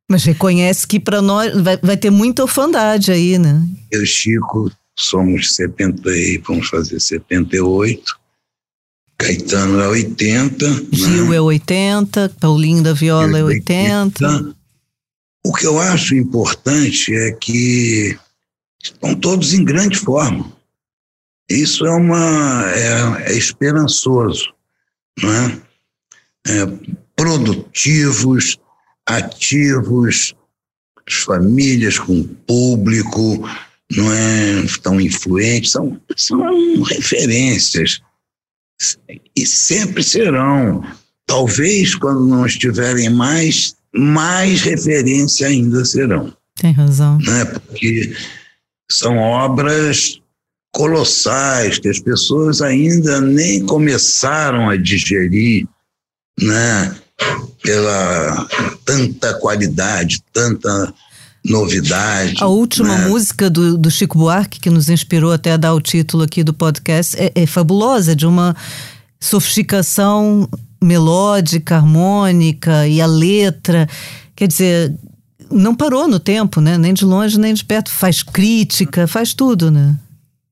Mas 0.10 0.24
reconhece 0.24 0.86
que 0.88 1.00
para 1.00 1.22
nós 1.22 1.54
vai, 1.62 1.78
vai 1.78 1.98
ter 1.98 2.10
muita 2.10 2.44
orfandade 2.44 3.12
aí, 3.12 3.40
né? 3.40 3.64
Eu 3.92 4.06
Chico 4.06 4.72
somos 4.98 5.54
70 5.56 6.10
e 6.10 6.38
vamos 6.46 6.68
fazer 6.68 7.00
78 7.00 8.25
Caetano 9.18 9.80
é 9.80 9.88
80. 9.88 10.88
Gil 10.92 11.30
né? 11.30 11.36
é 11.38 11.42
80, 11.42 12.36
Paulinho 12.40 12.84
da 12.84 12.94
Viola 12.94 13.40
é 13.40 13.44
80. 13.44 14.26
80. 14.26 14.56
O 15.46 15.54
que 15.54 15.66
eu 15.66 15.80
acho 15.80 16.16
importante 16.16 17.14
é 17.14 17.32
que 17.32 18.18
estão 18.84 19.16
todos 19.16 19.54
em 19.54 19.64
grande 19.64 19.98
forma. 19.98 20.52
Isso 21.50 21.86
é 21.86 21.92
uma 21.92 22.72
é, 22.72 23.32
é 23.32 23.38
esperançoso, 23.38 24.52
né? 25.22 25.62
É, 26.48 26.66
produtivos, 27.16 28.58
ativos, 29.06 30.36
as 31.08 31.14
famílias, 31.14 32.00
com 32.00 32.20
o 32.20 32.28
público, 32.28 33.48
não 33.92 34.12
é 34.12 34.66
tão 34.82 35.00
influentes, 35.00 35.72
são, 35.72 36.00
são 36.18 36.82
referências 36.84 38.02
e 39.36 39.46
sempre 39.46 40.04
serão. 40.04 40.84
Talvez 41.26 41.96
quando 41.96 42.26
não 42.26 42.46
estiverem 42.46 43.10
mais, 43.10 43.76
mais 43.94 44.62
referência 44.62 45.48
ainda 45.48 45.84
serão. 45.84 46.34
Tem 46.56 46.72
razão. 46.72 47.18
Né? 47.20 47.46
Porque 47.46 48.16
são 48.90 49.18
obras 49.18 50.20
colossais 50.72 51.80
que 51.80 51.88
as 51.88 52.00
pessoas 52.00 52.62
ainda 52.62 53.22
nem 53.22 53.66
começaram 53.66 54.70
a 54.70 54.76
digerir, 54.76 55.66
né? 56.40 56.96
Pela 57.64 58.48
tanta 58.84 59.34
qualidade, 59.40 60.22
tanta 60.34 60.94
novidade. 61.46 62.36
A 62.40 62.48
última 62.48 62.98
né? 62.98 63.08
música 63.08 63.50
do, 63.50 63.78
do, 63.78 63.92
Chico 63.92 64.18
Buarque, 64.18 64.60
que 64.60 64.70
nos 64.70 64.90
inspirou 64.90 65.32
até 65.32 65.54
a 65.54 65.58
dar 65.58 65.74
o 65.74 65.82
título 65.82 66.24
aqui 66.24 66.44
do 66.44 66.54
podcast, 66.54 67.16
é, 67.18 67.32
é 67.36 67.46
fabulosa, 67.46 68.16
de 68.16 68.26
uma 68.26 68.56
sofisticação 69.20 70.50
melódica, 70.82 71.78
harmônica 71.78 72.88
e 72.88 73.00
a 73.02 73.06
letra. 73.06 73.88
Quer 74.36 74.48
dizer, 74.48 74.94
não 75.52 75.76
parou 75.76 76.08
no 76.08 76.20
tempo, 76.20 76.60
né? 76.60 76.78
Nem 76.78 76.94
de 76.94 77.06
longe, 77.06 77.40
nem 77.40 77.54
de 77.54 77.64
perto. 77.64 77.92
Faz 77.92 78.24
crítica, 78.24 79.08
faz 79.08 79.34
tudo, 79.34 79.72
né? 79.72 79.96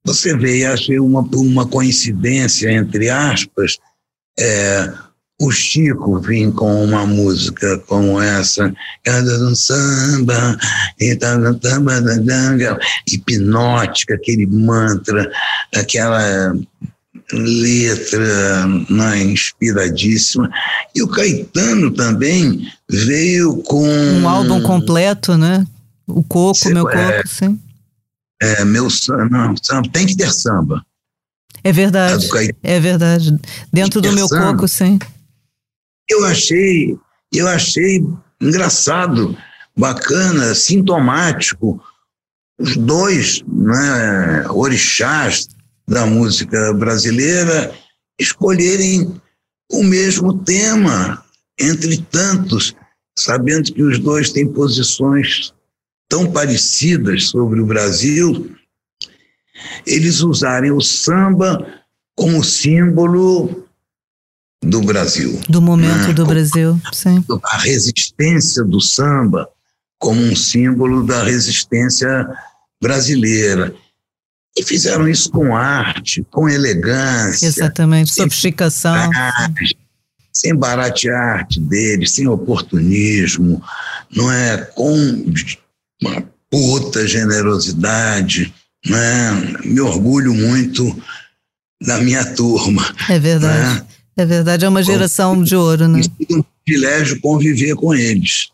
Você 0.06 0.36
vê, 0.36 0.66
achei 0.66 1.00
uma, 1.00 1.22
uma 1.22 1.66
coincidência, 1.66 2.72
entre 2.72 3.10
aspas, 3.10 3.78
é, 4.38 4.94
o 5.44 5.52
Chico 5.52 6.20
vir 6.20 6.52
com 6.54 6.84
uma 6.84 7.06
música 7.06 7.78
como 7.80 8.22
essa, 8.22 8.74
cada 9.04 9.46
um 9.46 9.54
samba, 9.54 10.58
hipnótica, 13.08 14.16
aquele 14.16 14.46
mantra, 14.46 15.30
aquela 15.76 16.56
letra 17.32 18.68
né, 18.90 19.24
inspiradíssima. 19.24 20.50
E 20.96 21.02
o 21.02 21.08
Caetano 21.08 21.92
também 21.92 22.72
veio 22.90 23.58
com. 23.64 23.86
Um 23.86 24.28
álbum 24.28 24.62
completo, 24.62 25.38
né? 25.38 25.66
O 26.08 26.24
Coco, 26.24 26.70
Meu 26.70 26.90
é, 26.90 27.18
Coco, 27.18 27.28
sim. 27.28 27.60
É, 28.42 28.66
meu 28.66 28.88
não, 29.32 29.56
samba, 29.62 29.90
tem 29.92 30.06
que 30.06 30.18
ter 30.18 30.32
samba. 30.32 30.86
É 31.64 31.72
verdade. 31.72 32.28
É 32.62 32.80
verdade. 32.80 33.38
Dentro 33.72 34.02
do 34.02 34.12
meu 34.12 34.28
samba. 34.28 34.52
coco, 34.52 34.68
sim. 34.68 35.00
Eu 36.14 36.24
achei, 36.26 36.96
eu 37.34 37.48
achei 37.48 38.06
engraçado, 38.40 39.36
bacana, 39.76 40.54
sintomático. 40.54 41.84
Os 42.60 42.78
dois 42.78 43.42
né, 43.48 44.48
orixás 44.52 45.48
da 45.88 46.06
música 46.06 46.72
brasileira 46.76 47.74
escolherem 48.20 49.20
o 49.72 49.84
mesmo 49.84 50.38
tema, 50.38 51.26
entre 51.60 51.98
tantos, 51.98 52.76
sabendo 53.18 53.74
que 53.74 53.82
os 53.82 53.98
dois 53.98 54.32
têm 54.32 54.48
posições 54.48 55.52
tão 56.08 56.32
parecidas 56.32 57.30
sobre 57.30 57.60
o 57.60 57.66
Brasil, 57.66 58.56
eles 59.84 60.22
usarem 60.22 60.72
o 60.72 60.80
samba 60.80 61.82
como 62.16 62.44
símbolo 62.44 63.68
do 64.64 64.82
Brasil. 64.82 65.40
Do 65.48 65.62
momento 65.62 66.08
né? 66.08 66.14
do 66.14 66.26
Brasil, 66.26 66.80
sim. 66.92 67.24
A 67.44 67.58
resistência 67.58 68.64
do 68.64 68.80
samba 68.82 69.48
como 70.04 70.22
um 70.22 70.36
símbolo 70.36 71.06
da 71.06 71.24
resistência 71.24 72.28
brasileira. 72.82 73.74
E 74.58 74.62
fizeram 74.62 75.08
isso 75.08 75.32
com 75.32 75.56
arte, 75.56 76.26
com 76.30 76.50
elegância. 76.50 77.48
Exatamente, 77.48 78.14
sofisticação. 78.14 79.10
Sem 80.34 80.54
baratear 80.56 81.18
a 81.18 81.34
arte 81.40 81.60
deles, 81.60 82.12
sem 82.12 82.28
oportunismo, 82.28 83.64
não 84.14 84.30
é? 84.30 84.58
Com 84.58 84.94
uma 86.02 86.24
puta 86.52 87.08
generosidade, 87.08 88.54
né? 88.86 89.32
Me 89.64 89.80
orgulho 89.80 90.34
muito 90.34 91.02
da 91.82 92.00
minha 92.00 92.26
turma. 92.36 92.94
É 93.10 93.18
verdade. 93.18 93.80
Né? 93.80 93.88
É 94.16 94.26
verdade, 94.26 94.66
é 94.66 94.70
uma 94.70 94.84
geração 94.84 95.44
de 95.44 95.56
ouro, 95.56 95.88
né? 95.88 96.02
É 96.02 96.36
um 96.36 96.44
privilégio 96.64 97.20
conviver 97.20 97.76
com 97.76 97.94
eles. 97.94 98.50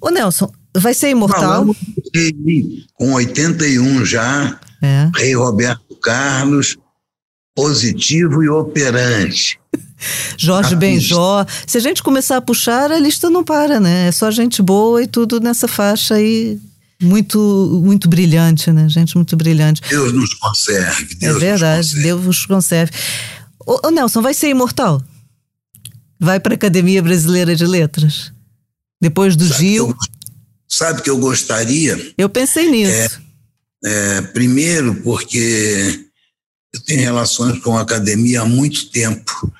O 0.00 0.10
Nelson, 0.10 0.50
vai 0.74 0.94
ser 0.94 1.10
imortal? 1.10 1.66
Não, 1.66 1.76
com 2.94 3.12
81 3.12 4.04
já, 4.04 4.58
é. 4.82 5.10
Rei 5.16 5.34
Roberto 5.34 5.96
Carlos, 6.02 6.76
positivo 7.54 8.42
e 8.42 8.48
operante. 8.48 9.58
Jorge 10.36 10.76
Benjó. 10.76 11.46
Se 11.66 11.78
a 11.78 11.80
gente 11.80 12.02
começar 12.02 12.36
a 12.36 12.40
puxar, 12.40 12.90
a 12.92 12.98
lista 12.98 13.30
não 13.30 13.44
para, 13.44 13.80
né? 13.80 14.08
É 14.08 14.12
só 14.12 14.30
gente 14.30 14.62
boa 14.62 15.02
e 15.02 15.06
tudo 15.06 15.40
nessa 15.40 15.66
faixa 15.66 16.14
aí. 16.14 16.58
Muito, 17.02 17.80
muito 17.84 18.08
brilhante, 18.08 18.70
né? 18.70 18.88
Gente 18.88 19.16
muito 19.16 19.36
brilhante. 19.36 19.80
Deus 19.88 20.12
nos 20.12 20.34
conserve. 20.34 21.14
Deus 21.16 21.36
é 21.36 21.38
verdade, 21.38 21.88
conserve. 21.88 22.02
Deus 22.02 22.24
nos 22.24 22.46
conserve. 22.46 22.92
Ô, 23.66 23.86
ô, 23.86 23.90
Nelson, 23.90 24.22
vai 24.22 24.34
ser 24.34 24.48
imortal? 24.48 25.02
Vai 26.18 26.38
para 26.40 26.54
a 26.54 26.56
Academia 26.56 27.02
Brasileira 27.02 27.54
de 27.56 27.66
Letras? 27.66 28.32
Depois 29.00 29.36
do 29.36 29.46
sabe 29.46 29.58
Gil? 29.58 29.86
Que 29.86 29.92
eu, 29.92 29.96
sabe 30.68 31.02
que 31.02 31.10
eu 31.10 31.18
gostaria? 31.18 32.14
Eu 32.16 32.28
pensei 32.28 32.70
nisso. 32.70 33.20
É, 33.84 34.18
é, 34.18 34.22
primeiro, 34.22 34.94
porque 35.02 36.06
eu 36.72 36.80
tenho 36.80 37.00
relações 37.00 37.58
com 37.60 37.76
a 37.76 37.82
academia 37.82 38.42
há 38.42 38.46
muito 38.46 38.90
tempo, 38.90 39.52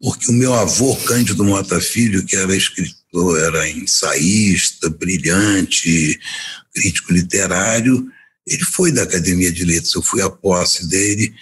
porque 0.00 0.30
o 0.30 0.34
meu 0.34 0.54
avô, 0.54 0.96
Cândido 0.96 1.44
Mota 1.44 1.80
Filho, 1.80 2.24
que 2.24 2.36
era 2.36 2.56
escritor, 2.56 3.38
era 3.38 3.68
ensaísta, 3.68 4.90
brilhante, 4.90 6.18
crítico 6.74 7.12
literário, 7.12 8.06
ele 8.46 8.64
foi 8.64 8.92
da 8.92 9.02
Academia 9.02 9.50
de 9.50 9.64
Letras. 9.64 9.94
Eu 9.94 10.02
fui 10.02 10.22
à 10.22 10.30
posse 10.30 10.88
dele 10.88 11.34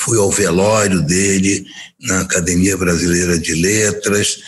fui 0.00 0.18
ao 0.18 0.30
velório 0.30 1.02
dele 1.02 1.66
na 2.00 2.22
Academia 2.22 2.76
Brasileira 2.76 3.38
de 3.38 3.54
Letras, 3.54 4.38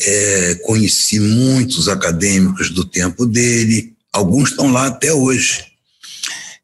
é, 0.00 0.54
conheci 0.64 1.20
muitos 1.20 1.88
acadêmicos 1.88 2.70
do 2.70 2.84
tempo 2.84 3.26
dele, 3.26 3.92
alguns 4.10 4.50
estão 4.50 4.72
lá 4.72 4.86
até 4.86 5.12
hoje. 5.12 5.64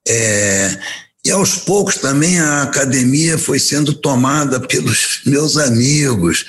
É, 0.06 0.78
e 1.24 1.30
aos 1.30 1.56
poucos 1.56 1.96
também 1.96 2.40
a 2.40 2.62
academia 2.62 3.36
foi 3.36 3.58
sendo 3.58 3.92
tomada 3.92 4.58
pelos 4.58 5.20
meus 5.26 5.58
amigos, 5.58 6.46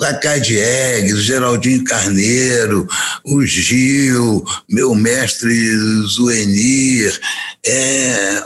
Cacá 0.00 0.38
Diegues, 0.38 1.22
Geraldinho 1.22 1.84
Carneiro, 1.84 2.88
o 3.24 3.44
Gil, 3.46 4.44
meu 4.68 4.94
mestre 4.96 5.76
Zuenir, 6.06 7.20
é, 7.64 8.44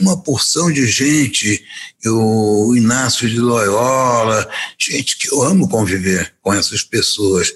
uma 0.00 0.16
porção 0.16 0.72
de 0.72 0.86
gente, 0.86 1.64
o 2.04 2.74
Inácio 2.76 3.28
de 3.28 3.38
Loyola, 3.38 4.48
gente 4.78 5.18
que 5.18 5.28
eu 5.32 5.42
amo 5.42 5.68
conviver 5.68 6.34
com 6.42 6.52
essas 6.52 6.82
pessoas. 6.82 7.52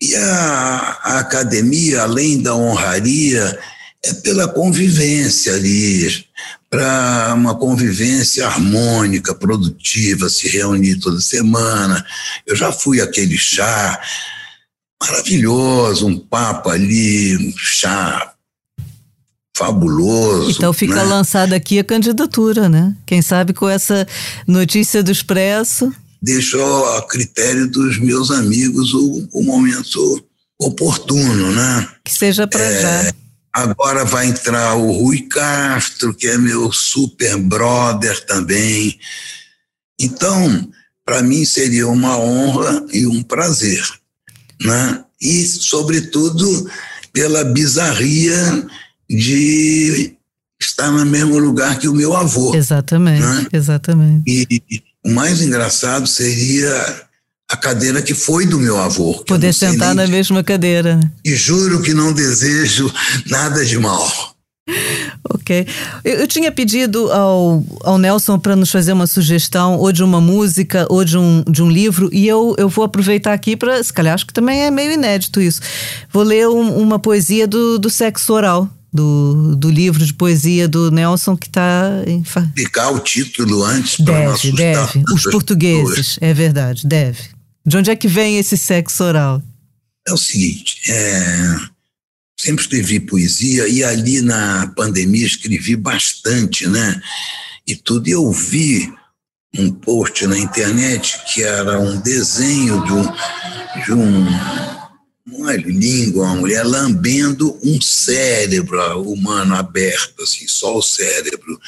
E 0.00 0.14
a, 0.16 0.98
a 1.02 1.18
academia, 1.20 2.02
além 2.02 2.42
da 2.42 2.54
honraria, 2.54 3.58
é 4.04 4.12
pela 4.14 4.46
convivência 4.46 5.54
ali, 5.54 6.26
para 6.68 7.32
uma 7.34 7.54
convivência 7.54 8.46
harmônica, 8.46 9.34
produtiva, 9.34 10.28
se 10.28 10.48
reunir 10.48 10.96
toda 10.96 11.20
semana. 11.20 12.04
Eu 12.46 12.54
já 12.54 12.70
fui 12.70 13.00
aquele 13.00 13.38
chá 13.38 14.00
maravilhoso, 15.00 16.06
um 16.06 16.18
papo 16.18 16.68
ali, 16.68 17.36
um 17.36 17.56
chá 17.56 18.33
fabuloso. 19.56 20.50
Então 20.50 20.72
fica 20.72 20.96
né? 20.96 21.02
lançada 21.04 21.54
aqui 21.54 21.78
a 21.78 21.84
candidatura, 21.84 22.68
né? 22.68 22.94
Quem 23.06 23.22
sabe 23.22 23.52
com 23.52 23.68
essa 23.68 24.06
notícia 24.46 25.02
do 25.02 25.12
Expresso. 25.12 25.92
Deixou 26.20 26.96
a 26.96 27.06
critério 27.06 27.70
dos 27.70 27.98
meus 27.98 28.30
amigos 28.30 28.92
o, 28.94 29.28
o 29.32 29.42
momento 29.42 30.24
oportuno, 30.58 31.52
né? 31.52 31.88
Que 32.04 32.12
seja 32.12 32.46
para 32.46 32.62
é, 32.62 32.82
já. 32.82 33.12
Agora 33.52 34.04
vai 34.04 34.26
entrar 34.26 34.74
o 34.74 34.90
Rui 34.90 35.20
Castro, 35.22 36.12
que 36.12 36.26
é 36.26 36.36
meu 36.36 36.72
super 36.72 37.36
brother 37.38 38.24
também. 38.26 38.98
Então, 40.00 40.68
para 41.04 41.22
mim 41.22 41.44
seria 41.44 41.86
uma 41.86 42.18
honra 42.18 42.84
e 42.92 43.06
um 43.06 43.22
prazer, 43.22 43.86
né? 44.60 45.04
E, 45.20 45.44
sobretudo, 45.46 46.68
pela 47.12 47.44
bizarria 47.44 48.66
de 49.08 50.14
estar 50.60 50.90
no 50.90 51.04
mesmo 51.04 51.38
lugar 51.38 51.78
que 51.78 51.88
o 51.88 51.94
meu 51.94 52.16
avô. 52.16 52.54
Exatamente, 52.54 53.22
né? 53.22 53.46
exatamente. 53.52 54.22
E 54.26 54.62
o 55.04 55.10
mais 55.10 55.42
engraçado 55.42 56.06
seria 56.06 57.04
a 57.50 57.56
cadeira 57.56 58.00
que 58.02 58.14
foi 58.14 58.46
do 58.46 58.58
meu 58.58 58.78
avô. 58.78 59.22
Poder 59.26 59.52
sentar 59.52 59.94
na 59.94 60.06
mesma 60.06 60.42
cadeira. 60.42 60.96
Né? 60.96 61.10
E 61.24 61.36
juro 61.36 61.82
que 61.82 61.92
não 61.92 62.12
desejo 62.12 62.92
nada 63.26 63.64
de 63.64 63.78
mal. 63.78 64.34
Ok. 65.28 65.66
Eu, 66.02 66.20
eu, 66.20 66.26
tinha 66.26 66.50
pedido 66.50 67.12
ao, 67.12 67.62
ao 67.82 67.98
Nelson 67.98 68.38
para 68.38 68.56
nos 68.56 68.70
fazer 68.70 68.92
uma 68.92 69.06
sugestão, 69.06 69.78
ou 69.78 69.92
de 69.92 70.02
uma 70.02 70.22
música, 70.22 70.86
ou 70.88 71.04
de 71.04 71.18
um, 71.18 71.44
de 71.48 71.62
um 71.62 71.70
livro, 71.70 72.08
e 72.12 72.26
eu, 72.26 72.54
eu 72.56 72.68
vou 72.68 72.84
aproveitar 72.84 73.34
aqui 73.34 73.56
para. 73.56 73.82
Se 73.82 73.92
calhar 73.92 74.14
acho 74.14 74.26
que 74.26 74.32
também 74.32 74.62
é 74.62 74.70
meio 74.70 74.92
inédito 74.92 75.40
isso. 75.40 75.60
Vou 76.10 76.22
ler 76.22 76.48
um, 76.48 76.78
uma 76.78 76.98
poesia 76.98 77.46
do, 77.46 77.78
do 77.78 77.90
sexo 77.90 78.32
oral. 78.32 78.70
Do, 78.96 79.56
do 79.56 79.70
livro 79.72 80.06
de 80.06 80.14
poesia 80.14 80.68
do 80.68 80.88
Nelson 80.88 81.36
que 81.36 81.48
está. 81.48 82.04
Ficar 82.56 82.90
o 82.90 83.00
título 83.00 83.64
antes 83.64 83.96
para 83.96 84.30
Deve, 84.30 84.52
deve. 84.52 85.04
Os 85.12 85.24
portugueses, 85.24 85.96
pessoas. 85.96 86.18
é 86.20 86.32
verdade, 86.32 86.86
deve. 86.86 87.18
De 87.66 87.76
onde 87.76 87.90
é 87.90 87.96
que 87.96 88.06
vem 88.06 88.38
esse 88.38 88.56
sexo 88.56 89.02
oral? 89.02 89.42
É 90.06 90.12
o 90.12 90.16
seguinte, 90.16 90.80
é, 90.88 91.56
sempre 92.38 92.62
escrevi 92.62 93.00
poesia 93.00 93.66
e 93.66 93.82
ali 93.82 94.20
na 94.20 94.72
pandemia 94.76 95.26
escrevi 95.26 95.74
bastante, 95.74 96.68
né? 96.68 97.00
E 97.66 97.74
tudo. 97.74 98.06
E 98.06 98.12
eu 98.12 98.30
vi 98.30 98.92
um 99.58 99.70
post 99.72 100.26
na 100.26 100.38
internet 100.38 101.18
que 101.32 101.42
era 101.42 101.80
um 101.80 101.98
desenho 102.00 102.84
de 102.84 102.92
um, 102.92 103.12
de 103.84 103.92
um 103.92 104.73
uma 105.44 105.56
língua, 105.56 106.24
uma 106.26 106.36
mulher 106.36 106.64
lambendo 106.64 107.58
um 107.62 107.80
cérebro 107.80 109.02
humano 109.02 109.54
aberto, 109.54 110.22
assim, 110.22 110.48
só 110.48 110.76
o 110.76 110.82
cérebro. 110.82 111.60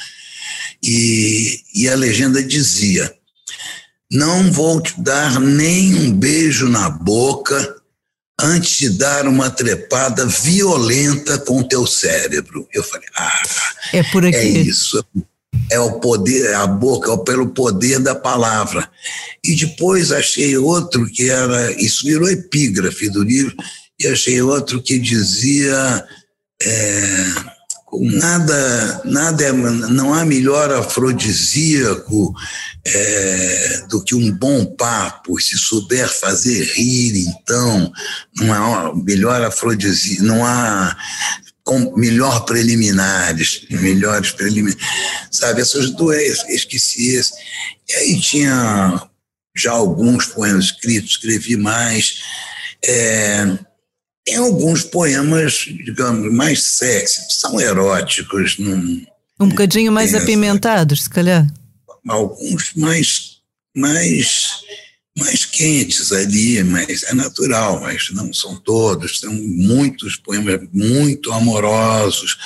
E, 0.83 1.61
e 1.73 1.87
a 1.87 1.95
legenda 1.95 2.43
dizia: 2.43 3.13
Não 4.11 4.51
vou 4.51 4.81
te 4.81 4.99
dar 4.99 5.39
nem 5.39 5.93
um 5.93 6.11
beijo 6.11 6.67
na 6.67 6.89
boca 6.89 7.75
antes 8.39 8.77
de 8.77 8.89
dar 8.89 9.27
uma 9.27 9.49
trepada 9.49 10.25
violenta 10.25 11.37
com 11.39 11.63
teu 11.63 11.87
cérebro. 11.87 12.67
Eu 12.71 12.83
falei, 12.83 13.07
ah, 13.15 13.43
é, 13.93 14.03
por 14.03 14.25
aqui. 14.25 14.35
é 14.35 14.47
isso. 14.47 15.03
É 15.69 15.79
o 15.79 15.99
poder, 15.99 16.51
é 16.51 16.55
a 16.55 16.67
boca, 16.67 17.11
é 17.11 17.17
pelo 17.17 17.49
poder 17.49 17.99
da 17.99 18.15
palavra. 18.15 18.89
E 19.43 19.55
depois 19.55 20.11
achei 20.11 20.57
outro 20.57 21.05
que 21.07 21.29
era, 21.29 21.71
isso 21.73 22.05
virou 22.05 22.29
epígrafe 22.29 23.09
do 23.09 23.23
livro, 23.23 23.55
e 23.99 24.07
achei 24.07 24.41
outro 24.41 24.81
que 24.81 24.99
dizia 24.99 26.05
é, 26.61 27.33
nada, 27.93 29.01
nada 29.05 29.43
é, 29.43 29.51
não 29.51 30.13
há 30.13 30.25
melhor 30.25 30.71
afrodisíaco 30.71 32.33
é, 32.85 33.83
do 33.89 34.03
que 34.03 34.15
um 34.15 34.31
bom 34.31 34.65
papo, 34.65 35.39
se 35.39 35.57
souber 35.57 36.07
fazer 36.07 36.63
rir, 36.73 37.27
então, 37.27 37.91
não 38.35 38.53
há 38.53 38.95
melhor 38.95 39.41
afrodisíaco, 39.41 40.23
não 40.23 40.45
há 40.45 40.95
com 41.67 41.93
melhor 41.97 42.45
preliminares, 42.45 43.67
melhores 43.69 44.31
preliminares, 44.31 44.81
sabe, 45.29 45.59
essas 45.61 45.91
duas, 45.91 46.47
esqueci 46.47 47.15
esse. 47.15 47.33
E 47.89 47.93
aí 47.93 48.21
tinha 48.21 49.05
já 49.53 49.73
alguns 49.73 50.27
poemas 50.27 50.65
escritos, 50.65 51.11
escrevi 51.11 51.57
mais, 51.57 52.21
é, 52.81 53.57
tem 54.23 54.37
alguns 54.37 54.83
poemas, 54.83 55.65
digamos, 55.83 56.33
mais 56.33 56.63
sexy, 56.63 57.21
são 57.29 57.59
eróticos. 57.59 58.57
Num, 58.57 59.05
um 59.37 59.49
bocadinho 59.49 59.91
mais 59.91 60.15
apimentados, 60.15 61.03
se 61.03 61.09
calhar. 61.09 61.45
Alguns 62.07 62.71
mais, 62.75 63.41
mais, 63.75 64.61
mais 65.17 65.43
quentes 65.45 66.11
ali, 66.11 66.63
mas 66.63 67.03
é 67.03 67.13
natural, 67.13 67.81
mas 67.81 68.09
não 68.11 68.31
são 68.31 68.55
todos. 68.55 69.19
São 69.19 69.33
muitos 69.33 70.15
poemas 70.15 70.61
muito 70.71 71.31
amorosos. 71.33 72.37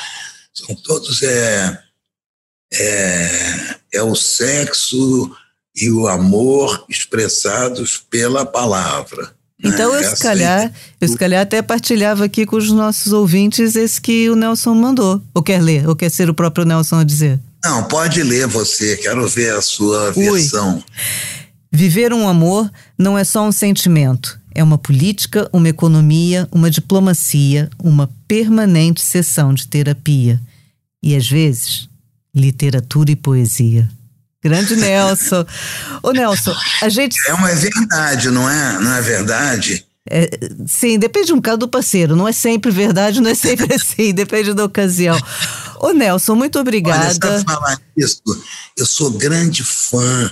São 0.54 0.74
todos 0.76 1.22
é, 1.22 1.80
é, 2.74 3.76
é 3.94 4.04
o 4.04 4.16
sexo 4.16 5.36
e 5.76 5.90
o 5.92 6.08
amor 6.08 6.86
expressados 6.90 7.98
pela 7.98 8.46
palavra. 8.46 9.36
Então, 9.64 9.94
eu, 9.94 10.00
é 10.00 10.16
se 10.16 10.22
calhar, 10.22 10.74
eu 11.00 11.08
se 11.08 11.18
calhar 11.18 11.42
até 11.42 11.62
partilhava 11.62 12.26
aqui 12.26 12.46
com 12.46 12.56
os 12.56 12.72
nossos 12.72 13.14
ouvintes 13.14 13.76
esse 13.76 14.02
que 14.02 14.30
o 14.30 14.36
Nelson 14.36 14.74
mandou. 14.74 15.22
Ou 15.36 15.44
quer 15.44 15.62
ler? 15.62 15.88
Ou 15.88 15.96
quer 15.96 16.10
ser 16.10 16.30
o 16.30 16.34
próprio 16.34 16.66
Nelson 16.66 17.00
a 17.00 17.04
dizer? 17.04 17.40
Não, 17.64 17.84
pode 17.84 18.24
ler 18.24 18.48
você, 18.48 18.98
quero 18.98 19.28
ver 19.28 19.54
a 19.54 19.62
sua 19.62 20.12
Ui. 20.16 20.32
versão. 20.32 20.84
Viver 21.72 22.12
um 22.12 22.28
amor 22.28 22.70
não 22.98 23.18
é 23.18 23.24
só 23.24 23.48
um 23.48 23.52
sentimento, 23.52 24.38
é 24.54 24.62
uma 24.62 24.78
política, 24.78 25.50
uma 25.54 25.70
economia, 25.70 26.48
uma 26.52 26.70
diplomacia, 26.70 27.70
uma 27.82 28.10
permanente 28.28 29.02
sessão 29.02 29.54
de 29.54 29.68
terapia. 29.68 30.40
E 31.02 31.16
às 31.16 31.28
vezes, 31.28 31.88
literatura 32.36 33.12
e 33.12 33.16
poesia. 33.16 33.90
Grande 34.44 34.76
Nelson. 34.76 35.46
Ô 36.04 36.12
Nelson, 36.12 36.54
a 36.82 36.90
gente. 36.90 37.16
É 37.28 37.34
uma 37.34 37.48
verdade, 37.54 38.30
não 38.30 38.50
é? 38.50 38.80
Não 38.80 38.94
é 38.94 39.02
verdade? 39.02 39.86
É, 40.10 40.30
sim, 40.68 41.00
depende 41.00 41.32
um 41.32 41.38
bocado 41.38 41.60
do 41.60 41.68
parceiro. 41.70 42.16
Não 42.16 42.28
é 42.28 42.34
sempre 42.34 42.70
verdade, 42.70 43.22
não 43.22 43.30
é 43.30 43.36
sempre 43.36 43.72
assim, 43.76 44.14
depende 44.14 44.54
da 44.54 44.66
ocasião. 44.66 45.18
Ô 45.80 45.92
Nelson, 45.94 46.36
muito 46.36 46.60
obrigada. 46.60 47.30
Olha, 47.30 47.44
falar 47.44 47.80
isso, 47.96 48.22
eu 48.78 48.86
sou 48.86 49.12
grande 49.12 49.64
fã 49.64 50.32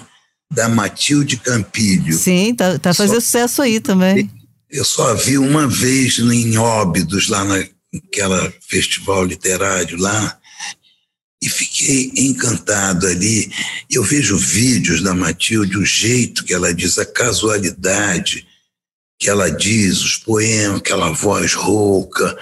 da 0.52 0.68
Matilde 0.68 1.38
Campilho. 1.38 2.18
Sim, 2.18 2.56
tá, 2.56 2.80
tá 2.80 2.94
fazendo 2.94 3.22
sucesso 3.22 3.62
aí 3.62 3.80
também. 3.80 4.30
Eu 4.70 4.84
só 4.84 5.14
vi 5.16 5.38
uma 5.38 5.68
vez 5.68 6.20
em 6.20 6.58
Óbidos, 6.58 7.28
lá 7.28 7.44
naquela 7.44 8.54
festival 8.68 9.26
literário 9.26 9.98
lá, 9.98 10.38
e 11.42 11.50
fiquei 11.50 12.12
encantado 12.16 13.08
ali. 13.08 13.52
Eu 13.90 14.04
vejo 14.04 14.38
vídeos 14.38 15.02
da 15.02 15.14
Matilde, 15.14 15.78
o 15.78 15.86
jeito 15.86 16.44
que 16.44 16.54
ela 16.54 16.74
diz, 16.74 16.98
a 16.98 17.06
casualidade 17.06 18.46
que 19.20 19.30
ela 19.30 19.50
diz, 19.50 20.02
os 20.02 20.16
poemas, 20.18 20.80
aquela 20.80 21.12
voz 21.12 21.54
rouca. 21.54 22.38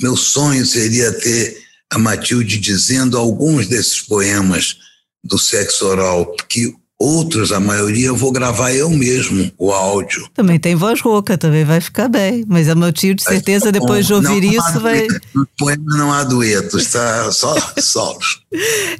Meu 0.00 0.16
sonho 0.16 0.64
seria 0.64 1.12
ter 1.12 1.62
a 1.90 1.98
Matilde 1.98 2.58
dizendo 2.58 3.18
alguns 3.18 3.66
desses 3.66 4.00
poemas 4.00 4.78
do 5.22 5.38
sexo 5.38 5.86
oral, 5.86 6.34
que 6.48 6.74
Outros, 7.02 7.50
a 7.50 7.58
maioria, 7.58 8.06
eu 8.06 8.16
vou 8.16 8.30
gravar 8.30 8.72
eu 8.72 8.88
mesmo, 8.88 9.50
o 9.58 9.72
áudio. 9.72 10.30
Também 10.32 10.56
tem 10.56 10.76
voz 10.76 11.00
rouca, 11.00 11.36
também 11.36 11.64
vai 11.64 11.80
ficar 11.80 12.08
bem. 12.08 12.44
Mas 12.46 12.68
é 12.68 12.76
meu 12.76 12.92
tio, 12.92 13.12
de 13.12 13.24
certeza, 13.24 13.64
tá 13.64 13.70
depois 13.72 14.06
de 14.06 14.14
ouvir 14.14 14.40
não 14.40 14.52
isso, 14.52 14.78
vai. 14.78 15.08
No 15.34 15.44
poema 15.58 15.96
não 15.96 16.12
há 16.12 16.22
duetos, 16.22 16.92
tá? 16.92 17.32
Só 17.32 17.56
solos. 17.82 18.42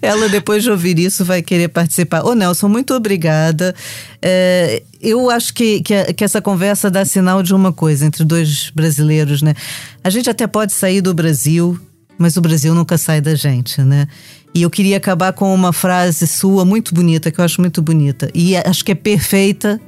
Ela, 0.02 0.28
depois 0.28 0.64
de 0.64 0.70
ouvir 0.72 0.98
isso, 0.98 1.24
vai 1.24 1.42
querer 1.42 1.68
participar. 1.68 2.24
Ô, 2.24 2.34
Nelson, 2.34 2.66
muito 2.66 2.92
obrigada. 2.92 3.72
É, 4.20 4.82
eu 5.00 5.30
acho 5.30 5.54
que, 5.54 5.80
que, 5.82 6.12
que 6.12 6.24
essa 6.24 6.42
conversa 6.42 6.90
dá 6.90 7.04
sinal 7.04 7.40
de 7.40 7.54
uma 7.54 7.72
coisa 7.72 8.04
entre 8.04 8.24
dois 8.24 8.72
brasileiros, 8.74 9.42
né? 9.42 9.54
A 10.02 10.10
gente 10.10 10.28
até 10.28 10.48
pode 10.48 10.72
sair 10.72 11.00
do 11.00 11.14
Brasil, 11.14 11.78
mas 12.18 12.36
o 12.36 12.40
Brasil 12.40 12.74
nunca 12.74 12.98
sai 12.98 13.20
da 13.20 13.36
gente, 13.36 13.80
né? 13.80 14.08
E 14.54 14.62
eu 14.62 14.70
queria 14.70 14.98
acabar 14.98 15.32
com 15.32 15.54
uma 15.54 15.72
frase 15.72 16.26
sua 16.26 16.64
muito 16.64 16.94
bonita, 16.94 17.30
que 17.30 17.40
eu 17.40 17.44
acho 17.44 17.60
muito 17.60 17.80
bonita. 17.80 18.30
E 18.34 18.56
acho 18.56 18.84
que 18.84 18.92
é 18.92 18.94
perfeita 18.94 19.80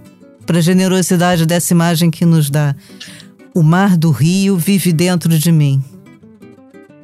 para 0.46 0.58
a 0.58 0.62
generosidade 0.62 1.44
dessa 1.44 1.72
imagem 1.72 2.10
que 2.10 2.24
nos 2.24 2.48
dá. 2.48 2.74
O 3.54 3.62
mar 3.62 3.96
do 3.96 4.10
rio 4.10 4.56
vive 4.56 4.92
dentro 4.92 5.38
de 5.38 5.52
mim. 5.52 5.84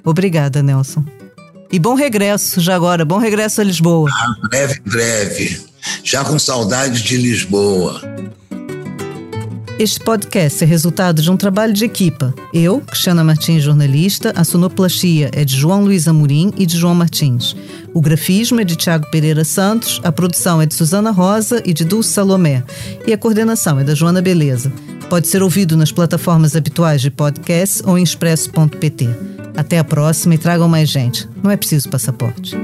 Obrigada, 0.04 0.62
Nelson. 0.62 1.04
E 1.70 1.78
bom 1.78 1.94
regresso 1.94 2.60
já 2.60 2.74
agora, 2.74 3.04
bom 3.04 3.18
regresso 3.18 3.60
a 3.60 3.64
Lisboa. 3.64 4.10
Ah, 4.10 4.48
breve, 4.48 4.80
breve. 4.84 5.60
Já 6.02 6.24
com 6.24 6.38
saudade 6.38 7.02
de 7.02 7.16
Lisboa. 7.16 8.00
Este 9.80 9.98
podcast 9.98 10.62
é 10.62 10.66
resultado 10.66 11.22
de 11.22 11.30
um 11.30 11.38
trabalho 11.38 11.72
de 11.72 11.86
equipa. 11.86 12.34
Eu, 12.52 12.82
Cristiana 12.82 13.24
Martins, 13.24 13.62
jornalista, 13.62 14.30
a 14.36 14.44
sonoplastia 14.44 15.30
é 15.32 15.42
de 15.42 15.56
João 15.56 15.84
Luiz 15.84 16.06
Amorim 16.06 16.52
e 16.58 16.66
de 16.66 16.76
João 16.76 16.94
Martins. 16.94 17.56
O 17.94 18.00
grafismo 18.02 18.60
é 18.60 18.64
de 18.64 18.76
Tiago 18.76 19.10
Pereira 19.10 19.42
Santos, 19.42 19.98
a 20.04 20.12
produção 20.12 20.60
é 20.60 20.66
de 20.66 20.74
Suzana 20.74 21.10
Rosa 21.10 21.62
e 21.64 21.72
de 21.72 21.86
Dulce 21.86 22.10
Salomé, 22.10 22.62
e 23.06 23.12
a 23.14 23.16
coordenação 23.16 23.78
é 23.78 23.82
da 23.82 23.94
Joana 23.94 24.20
Beleza. 24.20 24.70
Pode 25.08 25.28
ser 25.28 25.42
ouvido 25.42 25.78
nas 25.78 25.90
plataformas 25.90 26.54
habituais 26.54 27.00
de 27.00 27.10
podcast 27.10 27.82
ou 27.86 27.96
em 27.96 28.02
expresso.pt. 28.02 29.08
Até 29.56 29.78
a 29.78 29.84
próxima 29.84 30.34
e 30.34 30.38
tragam 30.38 30.68
mais 30.68 30.90
gente. 30.90 31.26
Não 31.42 31.50
é 31.50 31.56
preciso 31.56 31.88
passaporte. 31.88 32.54